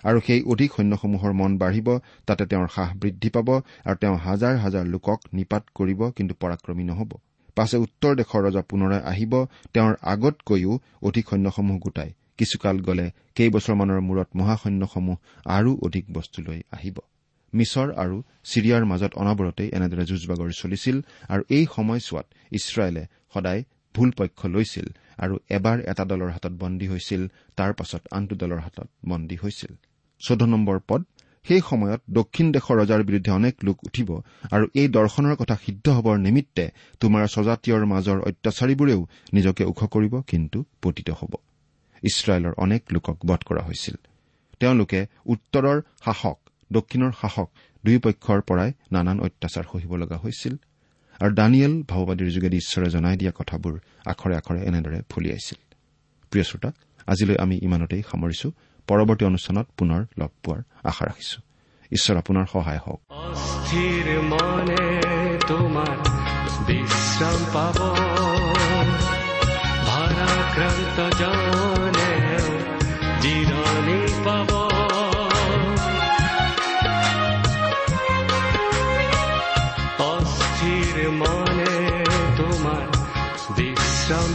আৰু 0.04 0.18
সেই 0.26 0.40
অধিক 0.52 0.70
সৈন্যসমূহৰ 0.76 1.32
মন 1.40 1.52
বাঢ়িব 1.62 1.88
তাতে 2.26 2.44
তেওঁৰ 2.50 2.68
সাহ 2.76 2.88
বৃদ্ধি 3.02 3.30
পাব 3.36 3.48
আৰু 3.86 3.96
তেওঁ 4.02 4.16
হাজাৰ 4.26 4.54
হাজাৰ 4.64 4.84
লোকক 4.94 5.18
নিপাত 5.32 5.62
কৰিব 5.74 6.00
কিন্তু 6.16 6.34
পৰাক্ৰমী 6.42 6.84
নহ'ব। 6.90 7.10
পাছে 7.56 7.76
উত্তৰ 7.76 8.12
দেশৰ 8.20 8.40
ৰজা 8.46 8.62
পুনৰাই 8.70 9.00
আহিব 9.12 9.32
তেওঁৰ 9.74 9.94
আগতকৈও 10.12 10.72
অধিক 11.02 11.24
সৈন্যসমূহ 11.30 11.76
গোটাই। 11.78 12.10
কিছুকাল 12.38 12.76
গ'লে 12.86 13.06
কেইবছৰমানৰ 13.36 14.00
মূৰত 14.08 14.28
মহাসৈন্যসমূহ 14.40 15.16
আৰু 15.56 15.70
অধিক 15.86 16.04
বস্তু 16.12 16.38
লৈ 16.46 16.60
আহিব। 16.76 16.96
মিছৰ 17.52 17.88
আৰু 18.02 18.16
ছিৰিয়াৰ 18.50 18.82
মাজত 18.84 19.12
অনবৰতেই 19.22 19.68
এনেদৰে 19.76 20.04
যুঁজ 20.10 20.22
বাগৰি 20.30 20.54
চলিছিল 20.62 20.96
আৰু 21.28 21.42
এই 21.56 21.64
সময়ছোৱাত 21.76 22.26
ইছৰাইলে 22.52 23.02
সদায় 23.34 23.60
ভুল 23.94 24.10
পক্ষ 24.18 24.40
লৈছিল 24.46 24.86
আৰু 25.18 25.34
এবাৰ 25.50 25.78
এটা 25.92 26.04
দলৰ 26.04 26.30
হাতত 26.30 26.54
বন্দী 26.62 26.86
হৈছিল 26.86 27.22
তাৰ 27.58 27.72
পাছত 27.72 28.02
আনটো 28.16 28.34
দলৰ 28.42 28.60
হাতত 28.66 28.88
বন্দী 29.08 29.36
হৈছিল। 29.42 29.72
চৈধ্য 30.26 30.44
নম্বৰ 30.44 30.78
পদ 30.88 31.00
সেই 31.48 31.60
সময়ত 31.70 32.00
দক্ষিণ 32.10 32.46
দেশৰ 32.52 32.76
ৰজাৰ 32.82 33.00
বিৰুদ্ধে 33.02 33.30
অনেক 33.30 33.54
লোক 33.64 33.76
উঠিব 33.84 34.08
আৰু 34.50 34.64
এই 34.74 34.88
দৰ্শনৰ 34.88 35.34
কথা 35.36 35.56
সিদ্ধ 35.64 35.86
হবৰ 35.88 36.16
নিমিত্তে 36.18 36.64
তোমাৰ 37.00 37.22
স্বজাতীয়ৰ 37.26 37.82
মাজৰ 37.86 38.18
অত্যাচাৰীবোৰেও 38.20 39.00
নিজকে 39.32 39.62
ওখ 39.64 39.80
কৰিব 39.84 40.14
কিন্তু 40.20 40.58
পতিত 40.82 41.08
হ'ব। 41.10 41.32
ইছৰাইলৰ 42.02 42.54
অনেক 42.56 42.82
লোকক 42.92 43.16
বধ 43.26 43.40
কৰা 43.48 43.62
হৈছিল। 43.62 43.96
তেওঁলোকে 44.60 45.00
উত্তৰৰ 45.26 45.78
শাসক 46.04 46.38
দক্ষিণৰ 46.72 47.12
শাসক 47.20 47.48
দুয়োপক্ষৰ 47.84 48.40
পৰাই 48.40 48.70
নানান 48.92 49.18
অত্যাচাৰ 49.20 49.64
সহিব 49.72 49.92
লগা 49.96 50.16
হৈছিল 50.16 50.54
আৰু 51.20 51.32
দানিয়েল 51.34 51.74
ভাওবাদীৰ 51.82 52.30
যোগেদি 52.30 52.56
ঈশ্বৰে 52.56 52.88
জনাই 52.90 53.16
দিয়া 53.16 53.32
কথাবোৰ 53.38 53.74
আখৰে 54.06 54.34
আখৰে 54.36 54.60
এনেদৰে 54.68 54.98
ফলিয়াইছিল 55.08 55.58
প্ৰিয় 56.32 56.44
শ্ৰোতা 56.44 56.70
আজিলৈ 57.06 57.36
আমি 57.44 57.56
ইমানতেই 57.62 58.02
সামৰিছো। 58.10 58.48
পৰৱৰ্তী 58.90 59.24
অনুষ্ঠানত 59.24 59.66
পুনৰ 59.76 60.04
লগ 60.18 60.28
পোৱাৰ 60.42 60.62
আশা 60.84 61.04
ৰাখিছো। 61.06 61.40
ঈশ্বৰ 61.92 62.16
আপোনাৰ 62.16 62.46
সহায় 62.52 62.80
হওক। 62.86 63.00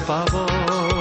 পাব। 0.08 0.95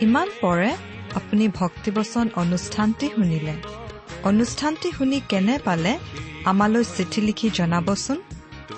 ইমান 0.00 0.28
পৰে 0.40 0.76
আপুনি 1.14 1.48
ভক্তিবচন 1.48 2.28
অনুষ্ঠানটি 2.36 3.06
শুনিলে। 3.14 3.54
অনুষ্ঠানটি 4.22 4.92
শুনি 4.92 5.20
কেনে 5.28 5.58
পালে? 5.64 5.98
আমালৈ 6.44 6.84
চিঠি 6.84 7.20
লিখি 7.20 7.50
জনাবচোন। 7.50 8.22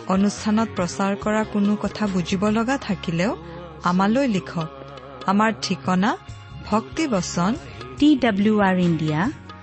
অনুষ্ঠানত 0.06 0.68
প্ৰচাৰ 0.76 1.16
কৰা 1.16 1.44
কোনো 1.44 1.76
কথা 1.76 2.06
বুজিব 2.06 2.48
লগা 2.48 2.78
থাকিলেও 2.78 3.36
আমালৈ 3.84 4.28
লিখক। 4.28 4.68
আমাৰ 5.26 5.52
ঠিকনা 5.62 6.18
ভক্তিবচন 6.66 7.54
T 7.98 8.16
W 8.16 8.60
R 8.60 8.78
India 8.78 9.30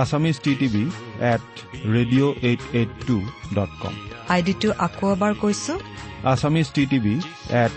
Assamese 0.00 0.36
T 0.44 0.52
TV 0.60 0.84
at 1.32 1.46
radio' 1.94 2.32
eight 2.48 2.62
eight 2.78 2.90
two 3.08 3.16
dot 3.56 3.72
com 3.82 3.94
আইডিটো 4.34 4.68
আকৌ 4.86 5.06
এবাৰ 5.16 5.32
কৈছো। 5.42 5.74
Assamese 6.32 6.68
T 6.76 6.82
TV 6.90 7.14
at 7.64 7.76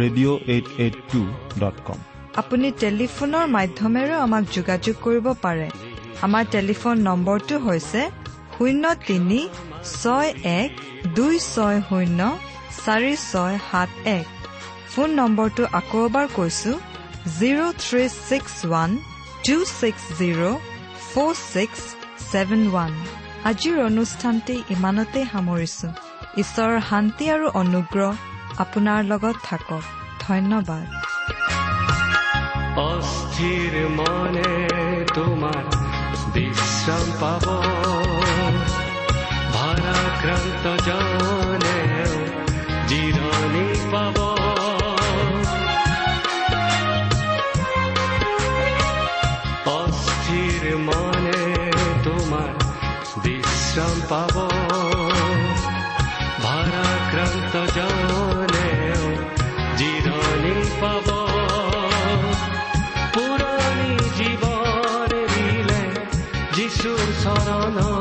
radio' 0.00 0.38
eight 0.54 0.66
eight 0.84 0.96
two 1.12 1.20
dot 1.62 1.76
com 1.86 1.98
আপুনি 2.40 2.68
টেলিফোনৰ 2.84 3.44
মাধ্যমেৰেও 3.56 4.18
আমাক 4.26 4.44
যোগাযোগ 4.56 4.94
কৰিব 5.06 5.26
পাৰে। 5.44 5.68
আমাৰ 6.26 6.44
টেলিফোন 6.54 6.96
নম্বৰটো 7.08 7.56
হৈছে 7.66 8.02
শূন্য 8.54 8.84
তিনি 9.08 9.40
ছয় 10.00 10.30
এক 10.60 10.70
দুই 11.18 11.34
ছয় 11.52 11.78
শূন্য 11.88 12.20
চাৰি 12.84 13.12
ছয় 13.30 13.56
সাত 13.68 13.90
এক। 14.18 14.26
ফোন 14.92 15.08
নম্বৰটো 15.20 15.62
আকৌ 15.80 15.98
এবাৰ 16.08 16.26
কৈছো 16.38 16.72
zero' 17.38 17.72
three 17.84 18.02
six 18.28 18.54
one 18.66 18.90
two 19.46 19.56
six 19.78 20.02
zero' 20.20 20.60
four 21.12 21.32
six 21.44 21.82
seven 22.30 22.62
one 22.68 22.92
আজিৰ 23.50 23.76
অনুষ্ঠানটি 23.84 24.54
ইমানতে 24.74 25.20
সামৰিছো 25.32 25.88
ঈশ্বৰৰ 26.42 26.76
শান্তি 26.90 27.24
আৰু 27.34 27.46
অনুগ্ৰহ 27.62 28.12
আপোনাৰ 28.64 29.00
লগত 29.12 29.36
থাকক 29.48 29.82
ধন্যবাদ 30.24 30.86
অস্থিৰ 32.84 33.74
মনে 33.98 34.52
তোমাৰ 35.16 35.64
বিশ্ৰাম 36.34 37.06
পাব 37.20 37.46
ভাৰাক্ৰান্ত 39.56 40.64
জনে 40.88 41.78
জিৰণি 42.90 43.66
পাব 43.92 44.19
অস্থিৰ 50.50 50.76
মনে 50.86 51.42
তোমাৰ 52.04 52.50
বিশ্ৰাম 53.22 53.96
পাব। 54.10 54.36
ভাৰাক্ৰান্ত 56.44 57.54
জনে 57.76 58.70
জিৰণি 59.78 60.54
পাব। 60.80 61.08
পুৰণি 63.14 63.92
জীৱন 64.18 65.10
এৰিলে 65.22 65.82
যিচুৰ 66.56 67.06
চৰণ 67.22 67.99